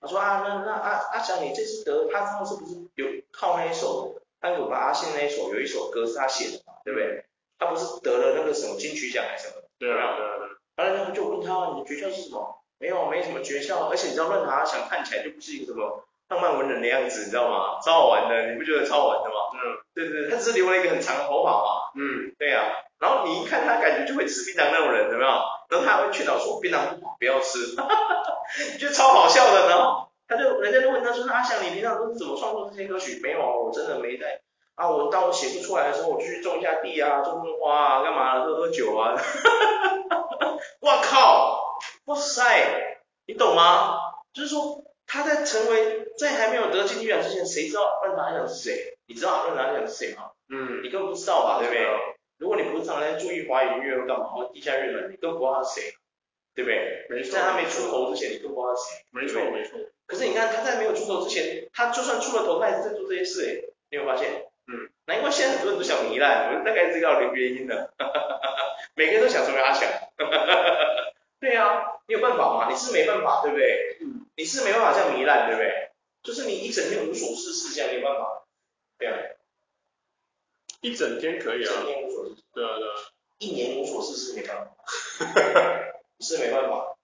[0.00, 4.14] 他说啊，那那阿阿翔，你这次得，他上次不是有靠那一首
[4.60, 7.24] 《我把阿信》那一首，有一首歌是他写的嘛，对不对？
[7.58, 9.62] 他不是得了那个什么金曲奖还是什么？
[9.78, 10.94] 对啊，对啊，对啊。
[10.94, 12.61] 然后就问他，你的诀窍是什么？
[12.82, 17.78] 没有，没什么诀窍，而且你知道论坛阿翔看起来就不是一个什么浪漫文人的样子，你知道吗？
[17.84, 19.36] 超好玩的，你不觉得超好玩的吗？
[19.54, 21.94] 嗯，对对对，他只是留了一个很长的头发嘛。
[21.94, 22.64] 嗯，对啊。
[22.98, 25.30] 然后你一看他，感觉就会吃槟榔那种人，有没有？
[25.70, 28.32] 然后他还会劝导说槟榔不好，不要吃，哈哈哈，
[28.80, 29.68] 就超好笑的。
[29.68, 34.40] 然后他就人家就问他说：“那阿翔，你平常都是怎么创作这些歌曲？”没有啊，我真的没在
[34.74, 34.88] 啊。
[34.90, 39.14] 我当我写不出来的时候，我就去种一下地啊，种种花啊，干嘛喝喝酒啊。
[39.14, 40.58] 哈哈哈！
[40.82, 41.71] 哇靠！
[42.06, 42.98] 哇塞！
[43.26, 43.98] 你懂吗？
[44.32, 48.98] 就是说他在成为在还没有得金曲奖之前，谁知道论坛阿翔是谁？
[49.06, 50.30] 你知道论坛阿翔是谁吗？
[50.48, 51.58] 嗯，你根本不知道吧？
[51.60, 51.86] 对不对？
[52.38, 55.94] 如果你不是常常在注意华语音乐或干嘛，或地下乐团，你更不知道他是谁，
[56.54, 57.06] 对不对？
[57.08, 57.32] 没错。
[57.32, 59.04] 在他没出头之前，你更不知道他是谁。
[59.10, 59.78] 没错，没错。
[60.06, 64.28] 可是你看他在没有出头之前，他就算出了头，他也是在做这些事哎，你有发现？
[64.66, 64.90] 嗯。
[65.06, 67.92] 难怪现在很多人都想糜烂，我大概知道原原因了。
[67.98, 68.56] 哈哈哈哈哈。
[68.96, 69.88] 每个人都想成为阿翔。
[71.42, 72.70] 对啊，你有办法吗？
[72.70, 73.98] 你是没办法，对不对？
[74.00, 74.26] 嗯。
[74.36, 75.90] 你是没办法这样糜烂，对不对？
[76.22, 78.44] 就是你一整天无所事事这样，没有办法。
[78.96, 79.18] 对啊。
[80.82, 81.60] 一整天可以啊。
[81.62, 82.42] 一整天无所事事。
[82.54, 82.94] 对啊对啊。
[83.38, 84.70] 一年无所事事没办法。
[86.20, 86.96] 是没办法。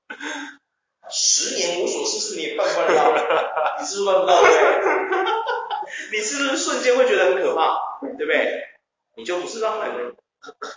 [1.10, 3.76] 十年无所事事你也办不到。
[3.80, 4.40] 你是不是办不到？
[4.40, 6.12] 对不对？
[6.12, 7.98] 你是不是瞬间会觉得很可怕？
[8.16, 8.68] 对不对？
[9.16, 10.14] 你就不是浪漫的。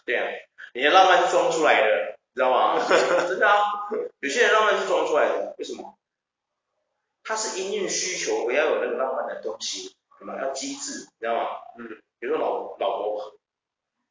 [0.03, 0.25] 对啊。
[0.73, 2.79] 你的浪漫是装出来的，你知道吗？
[3.27, 3.59] 真的啊。
[4.19, 5.97] 有些人浪漫是装出来的，为什么？
[7.23, 11.49] 他是因应需求，我要有那个浪漫的东西，什么要机智，你知道吗？
[11.77, 12.01] 嗯。
[12.19, 13.33] 比如说老老婆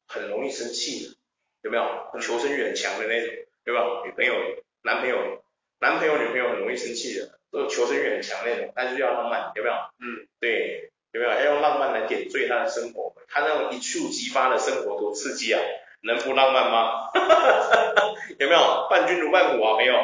[0.08, 1.16] 很容易生气，
[1.62, 1.84] 有没有？
[2.20, 4.02] 求生欲很强的那种，对吧？
[4.04, 4.34] 女朋友、
[4.82, 5.42] 男朋友、
[5.78, 9.74] 男朋友、女朋友很容易生气的，都求生欲很强那种，但是要浪漫，有没有？
[10.00, 11.32] 嗯，对，有没有？
[11.32, 15.60] 要用浪漫来点缀他的生活，他那种一触即发的生活多刺激啊！
[16.02, 17.10] 能不浪漫吗？
[18.38, 18.86] 有没有？
[18.90, 19.76] 伴君如伴虎啊？
[19.76, 19.94] 没有？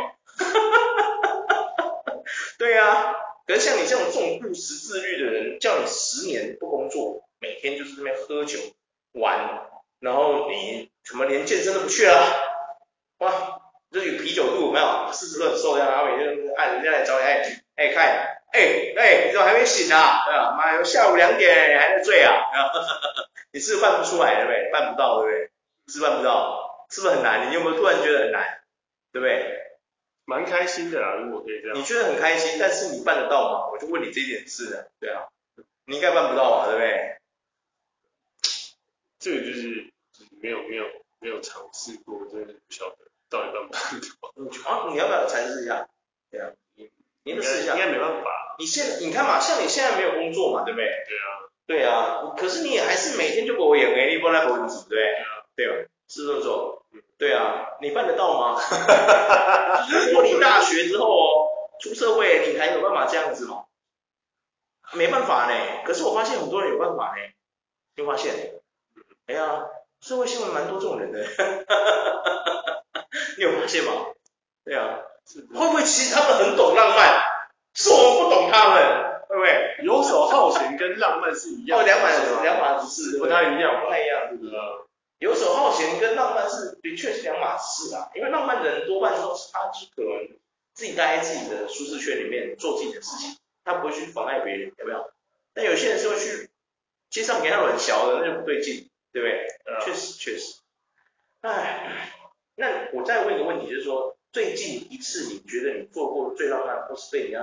[2.58, 3.14] 对啊，
[3.46, 8.58] 可是像你这种这种不识自律的人，叫你十年不工作，每天就是这边喝酒
[9.12, 9.68] 玩，
[10.00, 12.26] 然后你怎么连健身都不去了？
[13.18, 15.10] 哇，这有啤酒肚有没有？
[15.12, 17.42] 四肢都很瘦，这样啊，每天按人家来找你，哎
[17.76, 18.04] 哎看，
[18.52, 18.60] 哎
[18.96, 20.24] 哎，你怎么还没醒啊？
[20.26, 20.56] 对吧？
[20.58, 22.34] 妈，下午两点还在醉啊？
[23.52, 24.70] 你是不是办不出来对不对？
[24.72, 25.50] 办不到对不对？
[25.88, 27.50] 是办不到，是不是很难？
[27.50, 28.60] 你有没有突然觉得很难？
[29.12, 29.62] 对不对？
[30.24, 31.78] 蛮开心的啦，如果可以这样。
[31.78, 33.70] 你觉得很开心，但是你办得到吗？
[33.70, 35.28] 我就问你这件事啊，对啊，
[35.86, 37.16] 你应该办不到吧，对不对？
[39.20, 39.92] 这个就是
[40.42, 40.84] 没有没有
[41.20, 42.96] 没有尝试过，真的不晓得
[43.30, 44.70] 到底办不办得到。
[44.70, 45.88] 啊，你要不要尝试一下？
[46.30, 46.90] 对啊，你
[47.22, 47.74] 你试一下。
[47.74, 48.56] 应该没办法。
[48.58, 50.86] 你现你看嘛，像你现在没有工作嘛，对不对？
[50.86, 51.46] 对啊。
[51.66, 55.02] 对啊，可是你也还是每天就给我演 A 你不来播音组，对
[55.56, 55.72] 对啊？
[56.08, 56.82] 是这么说，
[57.18, 58.60] 对啊，你办得到吗？
[60.06, 61.48] 如果你大学之后哦，
[61.80, 63.64] 出社会，你还有办法这样子吗？
[64.92, 65.82] 没办法呢。
[65.84, 67.22] 可是我发现很多人有办法呢。
[67.96, 68.32] 你发现？
[69.26, 69.64] 哎呀，
[70.00, 71.26] 社会新闻蛮多这种人的。
[73.38, 73.92] 你有发现吗？
[74.64, 75.00] 对啊。
[75.52, 77.20] 会不会其实他们很懂浪漫，
[77.74, 79.24] 是我们不懂他们？
[79.28, 79.76] 会不会？
[79.82, 81.82] 游手好闲跟浪漫是一样的。
[81.82, 84.20] 哦，两码两码子事，不太一样，不太一样？
[85.18, 90.28] 游手好闲跟浪漫是的确是两码事啊，因为浪漫的人多半都是他只可能
[90.74, 95.10] 自己待在自己的舒适圈里面做自己的事情，他不会去妨碍别人，有没有？
[95.54, 96.50] 但有些人是会去
[97.08, 99.46] 街上给他乱嚼的，那就不对劲，对不对？
[99.64, 100.60] 嗯、确实确实。
[101.40, 102.10] 哎，
[102.54, 107.40] 那我再问一个问题，就是说最近一次你觉得你做过最浪漫，或是被人家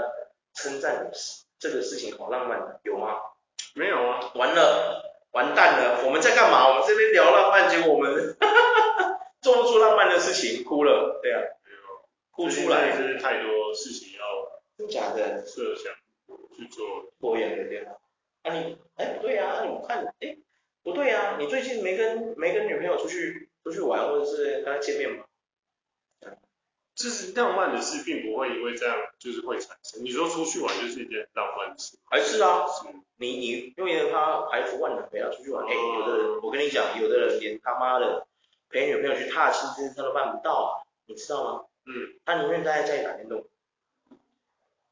[0.54, 1.12] 称赞的
[1.58, 3.18] 这个事情好浪漫的，有吗？
[3.74, 5.10] 没有啊，完了。
[5.34, 6.70] 完蛋了，我们在干嘛？
[6.70, 11.42] 我们这边聊浪漫，结果我们哈哈哈做不出浪漫的事情，哭了，对啊，
[12.32, 14.26] 哭出来，就是太多事情要，
[14.78, 15.94] 真假的，设想
[16.56, 17.64] 去做，拖延的？
[17.66, 17.94] 对啊，
[18.44, 20.38] 啊你，哎不对啊，啊你看，哎
[20.84, 25.26] 不对啊，你最近没跟没跟女朋友出去出去玩，或者是跟她见面吗？
[27.04, 30.06] 就是浪漫的事，并不会因为这样就是会产生。
[30.06, 32.66] 你说出去玩就是一件浪漫的事，还是啊？
[32.66, 32.88] 是
[33.18, 38.26] 你你因为他排除万难陪他出去玩，哎、嗯，有的人我跟你讲，有的人连他妈的
[38.70, 41.66] 陪女朋友去踏青这件事都办不到啊，你知道吗？
[41.88, 42.16] 嗯。
[42.24, 43.44] 他宁愿待在家里打电动。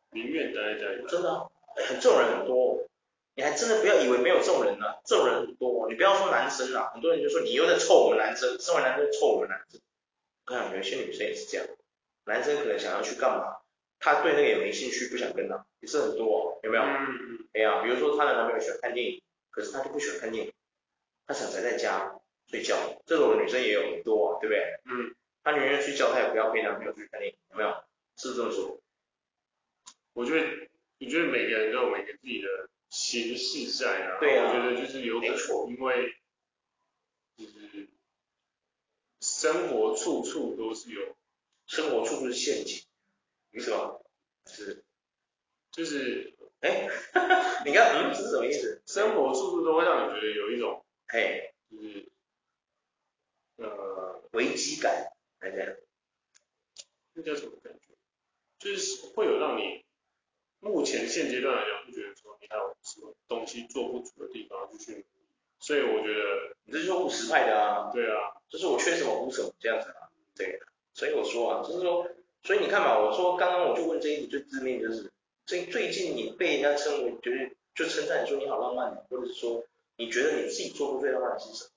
[0.09, 1.07] 宁愿待在家里。
[1.07, 1.47] 真的、啊，
[1.87, 2.89] 很这种人很多，
[3.35, 5.87] 你还真的不要以为没有这种人啊，这种人很多。
[5.87, 9.79] 你不要说男生啊，很多人就说你又在臭我们男生，身为男生臭我们男生。
[10.45, 11.65] 我看有些女生也是这样。
[12.25, 13.57] 男生可能想要去干嘛，
[13.99, 16.83] 他对那个也没兴趣，不想跟他，也是很多、哦，有没有？
[16.83, 17.47] 嗯嗯。
[17.53, 20.53] 哎呀，比如说他的男朋友喜欢看电影，可是他就不喜欢看电影，
[21.27, 22.15] 他想宅在家
[22.47, 24.79] 睡觉，这种女生也有很多、啊，对不对？
[24.85, 25.15] 嗯。
[25.43, 27.73] 他宁愿睡觉，他也不要陪男朋友去看电影，有没有？
[28.15, 28.79] 是这么说。
[30.13, 30.47] 我觉得，
[30.99, 32.47] 我觉得每个人都有每个自己的
[32.89, 34.19] 形式在啊。
[34.19, 34.49] 对啊。
[34.49, 36.13] 我觉得就是有点错，因为
[37.35, 37.87] 就是
[39.19, 41.17] 生活处处都是有。
[41.71, 42.83] 生活处处是陷阱，
[43.51, 44.03] 你什么？
[44.45, 44.83] 是，
[45.71, 46.89] 就是，哎，
[47.65, 48.83] 你看，嗯，这是什么意思？
[48.85, 52.11] 生活处处都会让你觉得有一种，嘿，就是，
[53.55, 55.81] 呃，危机感，还是，
[57.13, 57.93] 那叫什么感觉？
[58.59, 59.85] 就是会有让你
[60.59, 65.05] 目前现阶段来讲，不觉得说你还有什么东西做不足的地方，就去，
[65.57, 70.59] 所以我觉得你这就是务实派的啊，对啊，就是我缺什么补什么这样子啊，对。
[70.93, 72.07] 所以我说啊，就是说，
[72.43, 75.11] 所以你看嘛，我说刚刚我就问这一题最致命就是，
[75.45, 79.63] 最最近你被人家称为就是就称赞你说你好浪漫，或者是说
[79.97, 81.69] 你觉得你自己做过最浪漫的是什么？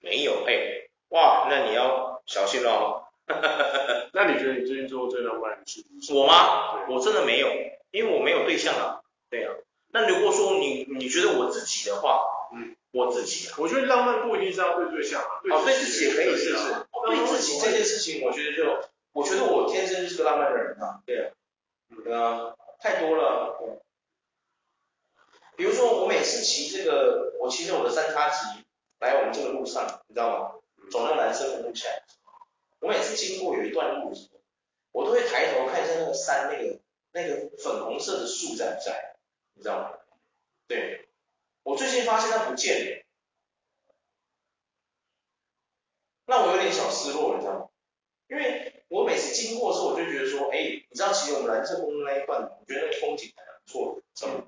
[0.00, 3.02] 没有，哎，哇，那你要小心喽。
[4.12, 6.14] 那你觉得你最近做过最浪漫的事情？
[6.14, 6.86] 我吗？
[6.88, 7.48] 我真的没有，
[7.90, 9.00] 因为我没有对象啊。
[9.30, 9.54] 对啊。
[9.88, 16.74] 那如果说你你觉得我自己的话，嗯，我自己啊，我觉得浪漫不一定是要对对象啊，哦，对自己也可以，是不是？
[17.06, 21.32] 对自己这件事情，我觉得就，我觉得我天生就是个浪漫的人啊，对
[22.14, 23.80] 啊，太多了，对。
[25.56, 28.64] 比如说我每次骑这个，我骑着我的三叉戟
[29.00, 30.52] 来我们这个路上，你知道吗？
[30.90, 31.90] 走那个南深的路线，
[32.80, 34.12] 我每次经过有一段路
[34.92, 36.78] 我都会抬头看一下那个山，那个
[37.12, 39.16] 那个粉红色的树在不在，
[39.54, 39.90] 你知道吗？
[40.68, 41.08] 对，
[41.64, 43.04] 我最近发现它不见了。
[46.26, 47.68] 那我有点小失落，你知道吗？
[48.28, 50.58] 因为我每次经过的时候，我就觉得说，哎，
[50.88, 54.02] 你知道，其实我们蓝色公路那一段，我觉得那个风景还不错的。
[54.14, 54.46] 怎么？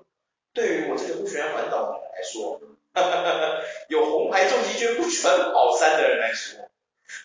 [0.53, 2.59] 对于我这个不喜欢环岛的人来说，
[2.93, 6.67] 哈哈哈，有红牌重机却不喜欢跑山的人来说，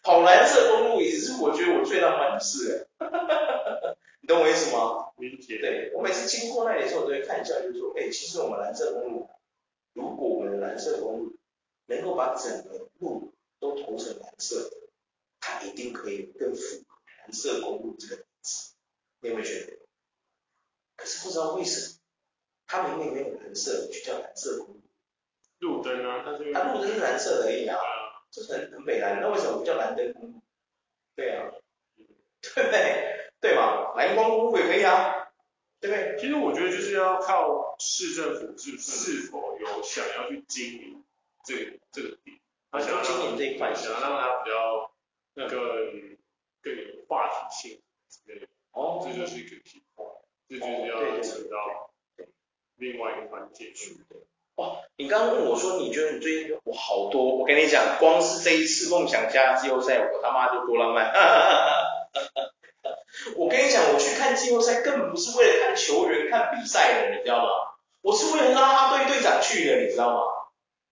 [0.03, 2.89] 跑蓝色公路也是我觉得我最浪漫的事。
[2.99, 5.13] 哈哈哈，你懂我意思吗？
[5.17, 5.59] 理解。
[5.59, 9.31] 对，我每次经过那里的时候，我都会看一下，就是说，哎，其实我们蓝色公路，
[9.93, 11.37] 如果我们的蓝色公路
[11.87, 14.77] 能够把整个路都涂成蓝色的。
[15.45, 18.75] 它一定可以更符合蓝色公路这个名字，
[19.21, 19.77] 你有没有觉得？
[20.95, 21.99] 可是不知道为什么，
[22.69, 24.81] 它明明没有蓝色，就叫蓝色公路。
[25.59, 26.31] 路灯啊，它
[26.73, 27.77] 路灯是蓝色的而已啊，
[28.31, 30.41] 这是很很北蓝，那为什么不叫蓝灯公路？
[31.17, 31.51] 对啊，
[31.97, 33.33] 对不对？
[33.41, 35.22] 对嘛，蓝光公路也可以啊，
[35.83, 36.17] 对不对？
[36.19, 41.05] 其实我觉得就是要靠市政府是是否有想要去经营
[41.45, 42.39] 这个这个点，
[42.71, 44.89] 他想要经营这一块，想要让它比较。
[45.35, 47.81] 更更有话题性
[48.11, 50.11] 之类的，哦，这就是一个情况，
[50.47, 51.91] 这就是要扯到
[52.77, 53.97] 另外一个环节去。
[54.57, 61.11] 哇，你刚刚问我说，你觉得你最近我好多，我跟你讲，光是这一次梦想家季后赛，我他妈就多浪漫。
[63.43, 67.51] 我跟你讲，我去看季后赛根本不是为了看球员、看比赛的，你知道吗？
[68.01, 70.23] 我是为了拉拉队队长去的，你知道吗？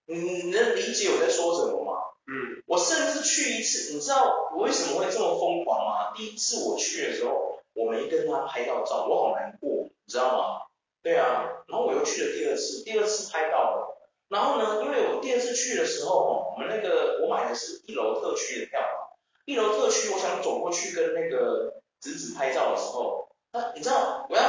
[0.07, 1.92] 你能理解我在说什么吗？
[2.26, 6.12] 嗯，我甚至去一次，你知道我为什么会这么疯狂吗？
[6.16, 10.66] 第一次我去的时候，我没跟他拍到照，我好难过，你知道吗？
[11.05, 13.96] 对啊，然后我又去了第二次，第二次拍到了，
[14.28, 18.80] 然后呢，因为我第二次去的时候，我们那个我买的是一楼特区的票，
[19.46, 24.42] 一楼特区，我想走过去跟那个子子拍照的时候，他你知道我要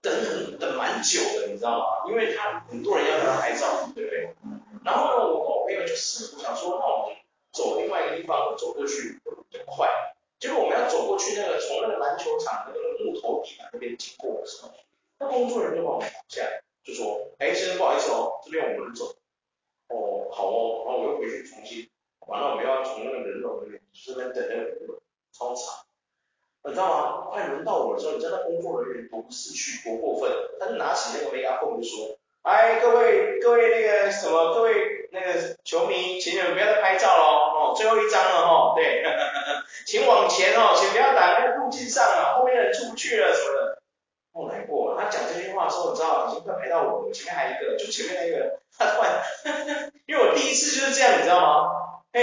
[0.00, 2.10] 等很等蛮久的，你知道吗？
[2.10, 4.34] 因为他很多人要跟他拍照，对不对？
[4.84, 7.16] 然后呢，我跟我朋友就试图想说，那我们
[7.52, 9.88] 走另外一个地方走过去会比较快。
[10.38, 14.70] 结果我们要走过去那个从那个篮球场那个木头地板那边经过的时候，
[15.18, 16.42] 那工作人员就把我们拦下，
[16.82, 19.14] 就说：“哎，先生不好意思哦，这边我们走。”
[19.88, 21.88] 哦，好哦，然后我又回去重新，
[22.26, 24.98] 完了我们要从那个人龙那边，就是那边等那个人龙
[25.32, 25.83] 超长。
[26.64, 27.26] 你知道吗？
[27.30, 30.30] 快轮到我的时候，你知道那工作人员多不识趣，多过分？
[30.58, 32.16] 他就拿起那个 megaphone 就说。
[32.42, 43.78] 哎，各位各位那个什么，各位那个球迷，请你们不要再拍照了哦，最后一张了哦，对，呵 呵请往前哦，请不要挡在路径上啊，后面的人出不去了什么的。
[44.34, 51.70] 我难过，他讲这句话的时候，你知道已经快排到我了，前面还有一个，就前面那个，他突然， 因为我第一次就是这样，你知道吗？
[52.12, 52.20] 哎，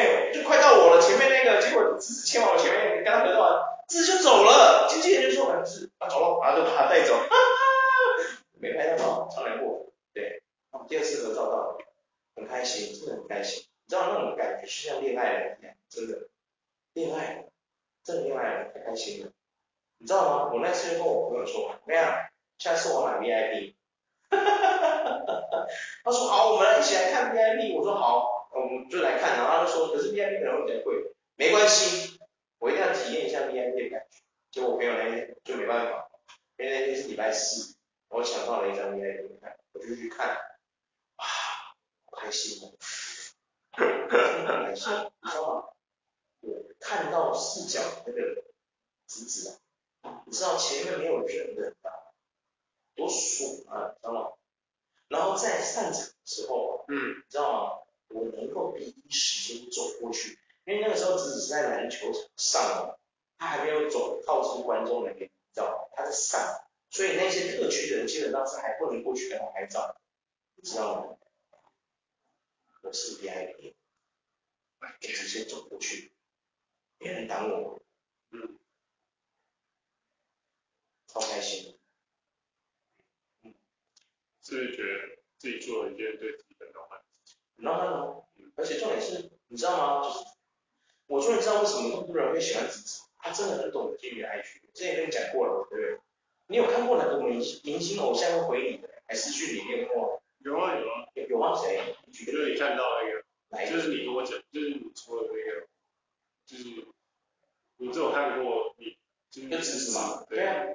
[109.74, 110.24] 就支持嘛？
[110.30, 110.66] 对啊，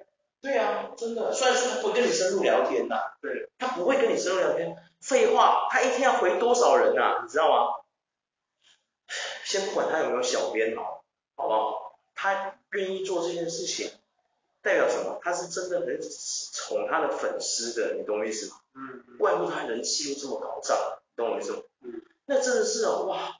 [0.40, 1.32] 对啊，真的。
[1.32, 4.76] 虽然说他不会跟你深入聊天呐，对，他不会跟你深入聊天。
[5.00, 7.20] 废话，他一天要回多少人呐？
[7.22, 7.74] 你知道吗？
[9.44, 11.02] 先不管他有没有小编哦，
[11.36, 11.98] 好不好？
[12.14, 13.90] 他愿意做这件事情。
[14.62, 15.20] 代表什么？
[15.22, 16.00] 他是真的很
[16.52, 18.56] 宠他的粉丝的，你懂我意思吗？
[18.74, 20.76] 嗯，怪不得他人气又这么高涨，
[21.14, 21.58] 懂我意思吗？
[21.82, 23.36] 嗯，那真的是哦，哇，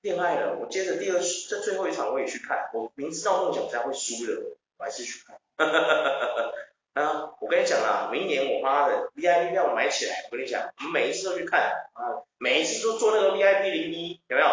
[0.00, 4.42] 恋爱了，我接着第二这最后一场我也去看，我明知道梦想家会输的，
[4.78, 5.36] 我还是去看。
[6.96, 11.60] 啊，我跟你讲啊，明年我妈的 VIP 票买起来，我跟你讲，我们每一次都去看
[11.92, 14.48] 啊，每一次都做那个 VIP 零一，有没有？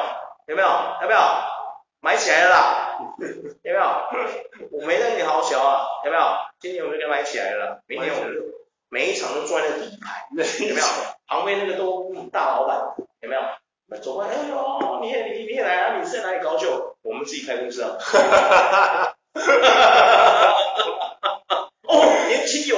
[0.48, 0.68] 有没有？
[0.68, 1.50] 要不要？
[2.02, 2.98] 买起来了啦，
[3.64, 3.82] 有没有？
[4.78, 6.24] 我没让你好小啊，有没有？
[6.60, 8.42] 今年我就给买起来了，明年我们就
[8.90, 10.28] 每一场都坐在那第一排，
[10.68, 10.88] 有没有？
[11.28, 12.78] 旁边那个都大老板，
[13.22, 13.42] 有没有？
[14.02, 15.98] 走过来，哎呦，你也你你也来啊？
[15.98, 16.98] 你是在哪里高就？
[17.04, 17.98] 我们自己开公司啊。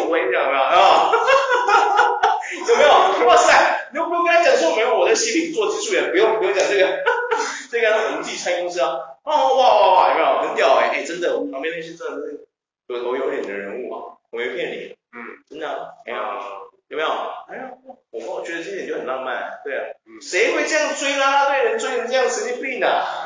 [0.10, 2.40] 哈哈哈哈哈哈！
[2.68, 2.90] 有，没有？
[2.90, 3.28] 啊，有没有？
[3.28, 7.04] 哇塞，你不用跟他讲说没有我在西里做技术员，不用不用讲这个，
[7.72, 9.00] 这个我们自己开公司啊。
[9.24, 10.42] 哦哇哇哇，有没有？
[10.48, 12.46] 很屌哎、欸，哎、欸、真的，我们旁边那些真的是
[12.88, 15.18] 有头有脸的人物啊，我没骗你，嗯，
[15.50, 16.20] 真的、啊，哎呀，
[16.90, 17.10] 有没有？
[17.50, 17.72] 哎呀，
[18.12, 19.82] 我我觉得这点就很浪漫，对啊，
[20.22, 23.26] 谁会这样追啦啦队人追成这样神经病的啊？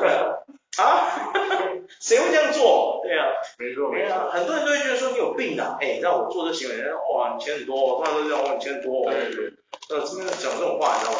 [0.76, 1.32] 对啊，
[2.00, 3.00] 谁会这样做？
[3.02, 3.26] 对啊，
[3.58, 6.76] 没错没错，很多人都会觉得说你有病啊，哎、欸，你知道我做这行为，
[7.14, 9.52] 哇你钱很多，通常都是讲哇你钱很多，对对对，
[9.90, 11.18] 呃，真的讲这种话，你知道吗？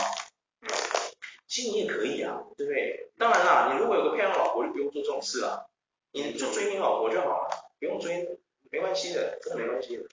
[1.49, 3.11] 其实你也可以啊，对不对？
[3.19, 5.69] 当然啦，你如果有个漂亮老婆，就不用做这种事了，
[6.13, 7.49] 你就追你老婆就好了，
[7.81, 8.39] 不用追，
[8.71, 10.05] 没关系的，真的没关系的。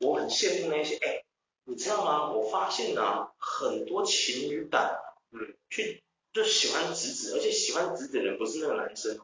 [0.00, 1.24] 我很羡慕那些，哎，
[1.64, 2.30] 你知道吗？
[2.30, 4.88] 我发现啊，很多情侣档，
[5.32, 6.03] 嗯，去
[6.34, 9.18] 就喜欢直子，而且喜欢直子的人不是那个男生，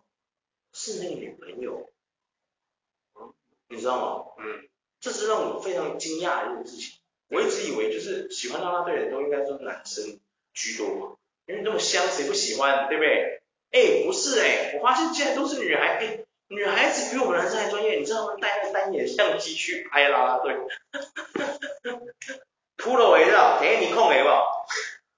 [0.73, 1.91] 是那个女朋友，
[3.17, 3.35] 嗯，
[3.69, 4.43] 你知道吗？
[4.43, 4.69] 嗯，
[5.01, 7.01] 这是让我非常惊讶的一件事情。
[7.29, 10.21] 我一直以为就是喜欢拉拉队的人都应该都是男生
[10.55, 11.17] 居多嘛。
[11.47, 13.43] 因为那么香，谁不喜欢，对不对？
[13.73, 18.37] 哎，不是哎，我发现竟然都是女孩，哎，女孩子比我们男生还专业，你知道吗？
[18.41, 20.57] 带那个单眼相机去拍拉拉队，
[22.79, 24.67] 秃了围绕，哎，你控的好不好？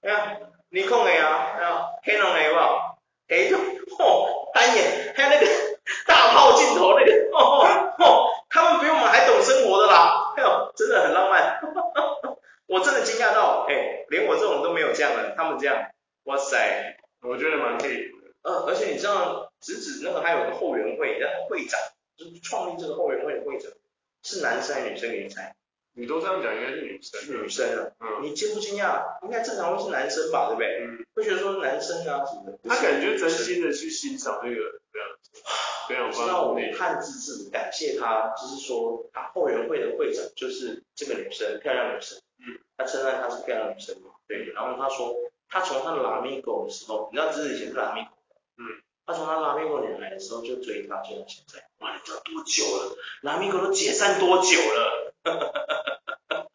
[0.73, 2.97] 你控的啊，哎呀，黑龙的好不好？
[3.29, 3.57] 哎，就
[4.03, 5.45] 哦，单眼，还有那个
[6.07, 11.61] 大炮镜头那个，哦哦，他们比我们还懂生活的啦，哎呦，真的很浪漫，
[12.65, 15.91] 我真的惊讶到，哎，连我这种都没有这样的，他们这样。
[16.23, 18.31] 哇塞，我觉得蛮佩服的。
[18.41, 21.79] 呃，而且你知道，直指那个还有个后援会，那个会长
[22.17, 23.71] 就是创立这个后援会的会长，
[24.23, 25.11] 是男生还是女生？
[25.11, 25.55] 给你猜？
[25.95, 27.43] 你都这样讲，应该是女生。
[27.43, 28.23] 女生啊，嗯。
[28.23, 29.03] 你惊不惊讶？
[29.23, 30.85] 应该正常会是男生吧，对不对？
[30.85, 31.05] 嗯。
[31.15, 32.59] 会觉得说男生啊什么的。
[32.67, 34.55] 他感觉真心的去欣赏那个
[34.91, 35.31] 这样子。
[35.87, 36.13] 非常棒。
[36.13, 42.19] 知道我看直子感谢他，就是说他后援会的会长就是这个女生，漂亮女生。
[42.39, 42.59] 嗯。
[42.77, 44.11] 他称赞她是漂亮女生嘛？
[44.27, 44.51] 对。
[44.53, 45.15] 然后他说。
[45.49, 48.09] 他从他的拉米狗的时候，你知道这是以前是拉米狗，
[48.57, 52.95] 嗯，他从他拉米狗女孩的时候就追她，追到现在，哇，你知道多久了？
[53.21, 55.13] 拉米狗都解散多久了？
[55.23, 55.51] 哈哈
[56.29, 56.47] 哈！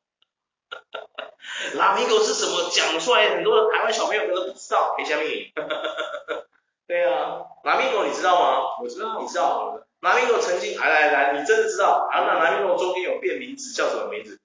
[1.74, 2.70] 拉米狗是什么？
[2.70, 4.95] 讲出来很多台湾小朋友可能都不知道。
[4.97, 5.53] 黑虾米？
[5.55, 6.45] 哈哈哈！
[6.87, 8.79] 对啊，拉米狗你知道吗？
[8.81, 9.81] 我知道，你知道？
[10.01, 12.09] 拉米狗曾经，来来来，你真的知道？
[12.11, 14.41] 啊，那拉米狗中间有变名字，叫什么名字？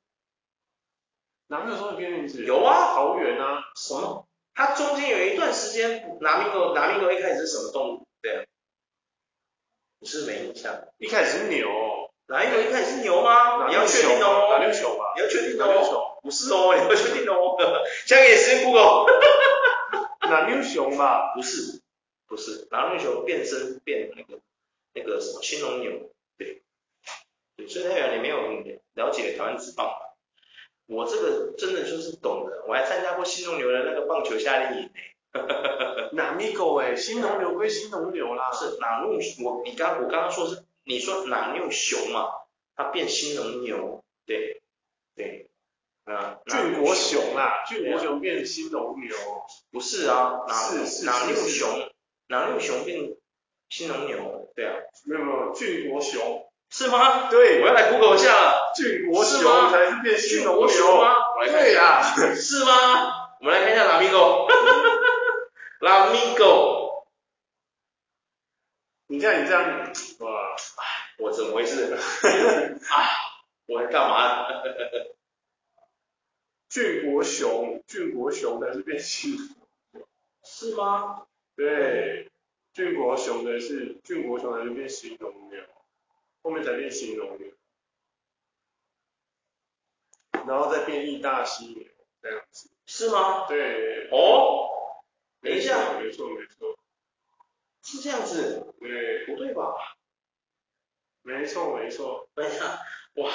[1.47, 2.43] 拉米狗中间变名字？
[2.43, 4.27] 有啊，桃园啊，什么？
[4.55, 8.07] 它中间有一段时间，拉米狗，拉米狗一开始是什么动物？
[8.21, 8.43] 对啊，
[10.03, 10.83] 你是不是没印象？
[10.97, 11.65] 一开始是牛，
[12.27, 13.69] 拿米狗一开始是牛吗？
[13.69, 15.13] 你要确定哦，拿牛熊吧？
[15.15, 17.55] 你要确定哦，不是哦， 你要确定哦。
[18.05, 19.05] 现在给你时间 Google，
[20.29, 21.31] 拿牛熊吧？
[21.33, 21.79] 不是，
[22.27, 24.41] 不是，拿牛熊变身变那个
[24.93, 26.61] 那个什么青龙牛，对，
[27.55, 28.37] 对，所以代表你没有
[28.95, 29.89] 了解台湾职棒。
[30.87, 34.99] 我这个真的就是懂的，我还参加过新龙牛的那个棒球夏令营呢。
[36.13, 38.51] 哪米狗哎，新农牛归新农牛啦。
[38.51, 39.17] 是哪路？
[39.43, 42.29] 我你刚我刚刚说是你说哪牛熊嘛？
[42.75, 44.61] 它变新农牛，对
[45.15, 45.49] 对，
[46.05, 49.15] 啊，俊国熊啦，俊国熊变新农牛，
[49.71, 50.55] 不是啊，哪
[51.05, 51.69] 哪牛熊？
[52.27, 53.15] 哪牛熊变
[53.69, 54.49] 新农牛？
[54.55, 54.73] 对啊，
[55.05, 56.49] 没有没有，俊国熊。
[56.69, 57.29] 是吗？
[57.29, 58.71] 对，我要来 Google 一下了。
[58.75, 61.13] 俊国熊才是变新农牛吗？
[61.45, 62.01] 对呀，
[62.35, 62.71] 是吗？
[63.39, 64.47] 我们来看一下哪米狗。
[65.83, 67.05] 拉米狗，
[69.07, 70.55] 你看你这样，哇，
[71.19, 71.91] 我怎么回事？
[72.89, 73.03] 啊，
[73.67, 74.47] 我来干嘛？
[76.71, 79.45] 俊国雄，俊国雄的是变新农
[79.91, 80.07] 牛。
[80.41, 81.27] 是吗？
[81.57, 82.31] 对，
[82.71, 85.65] 俊国雄的是俊国雄的是变形容鸟。
[86.43, 87.49] 后面才变形容鸟，
[90.47, 91.83] 然后再变异大犀牛
[92.21, 93.47] 这样子，是吗？
[93.49, 94.07] 对。
[94.11, 94.69] 哦，
[95.43, 96.77] 等一下，没错没错，
[97.83, 98.73] 是这样子。
[98.79, 99.73] 对，不对吧？
[101.21, 102.27] 没错没错。
[102.33, 102.79] 等一下，
[103.15, 103.29] 哇，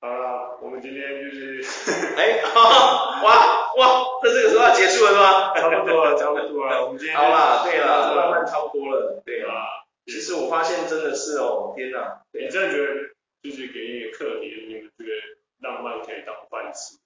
[0.00, 1.30] 好了，我们今天就
[1.62, 1.62] 是，
[2.18, 5.54] 哎，哇 哇，在这个时候要结束了是吧？
[5.54, 9.86] 差不多了，差不多了， 我们今天好啦，对了，浪漫差不多了，对啊。
[10.06, 16.98] 其实我发现真的是哦，天哪，你真的觉得就是给一个课题，你们觉得浪漫可以当饭吃？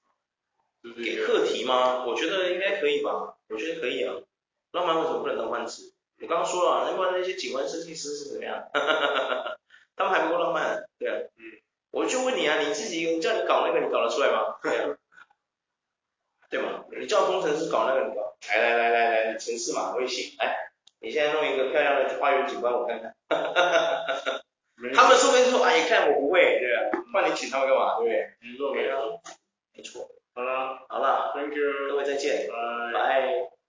[0.93, 2.05] 给课题吗？
[2.07, 4.15] 我觉得应该可以吧，我觉得可以啊。
[4.73, 5.93] 浪漫为什么不能当饭吃？
[6.21, 8.69] 我刚刚说了，那那些景观设计师是怎么样？
[9.97, 11.17] 他们还不够浪漫，对啊。
[11.37, 11.43] 嗯。
[11.91, 14.57] 我就问你啊，你自己叫你搞那个，你搞得出来吗？
[14.63, 14.97] 对啊。
[16.51, 16.85] 对吗？
[16.99, 18.37] 你叫工程师搞那个，你搞？
[18.49, 23.15] 来来来来来，城市嘛微信，来，你现在弄一个漂亮的花园景观，我看看。
[24.95, 25.65] 他们说不定说？
[25.65, 26.91] 哎，看我不会，对啊。
[27.13, 27.97] 不然你请他们干嘛？
[27.99, 28.35] 对不对？
[28.43, 29.21] 你说没有。
[30.35, 31.63] 好了，好了，thank you。
[31.89, 32.49] 各位再见，
[32.93, 33.54] 拜拜。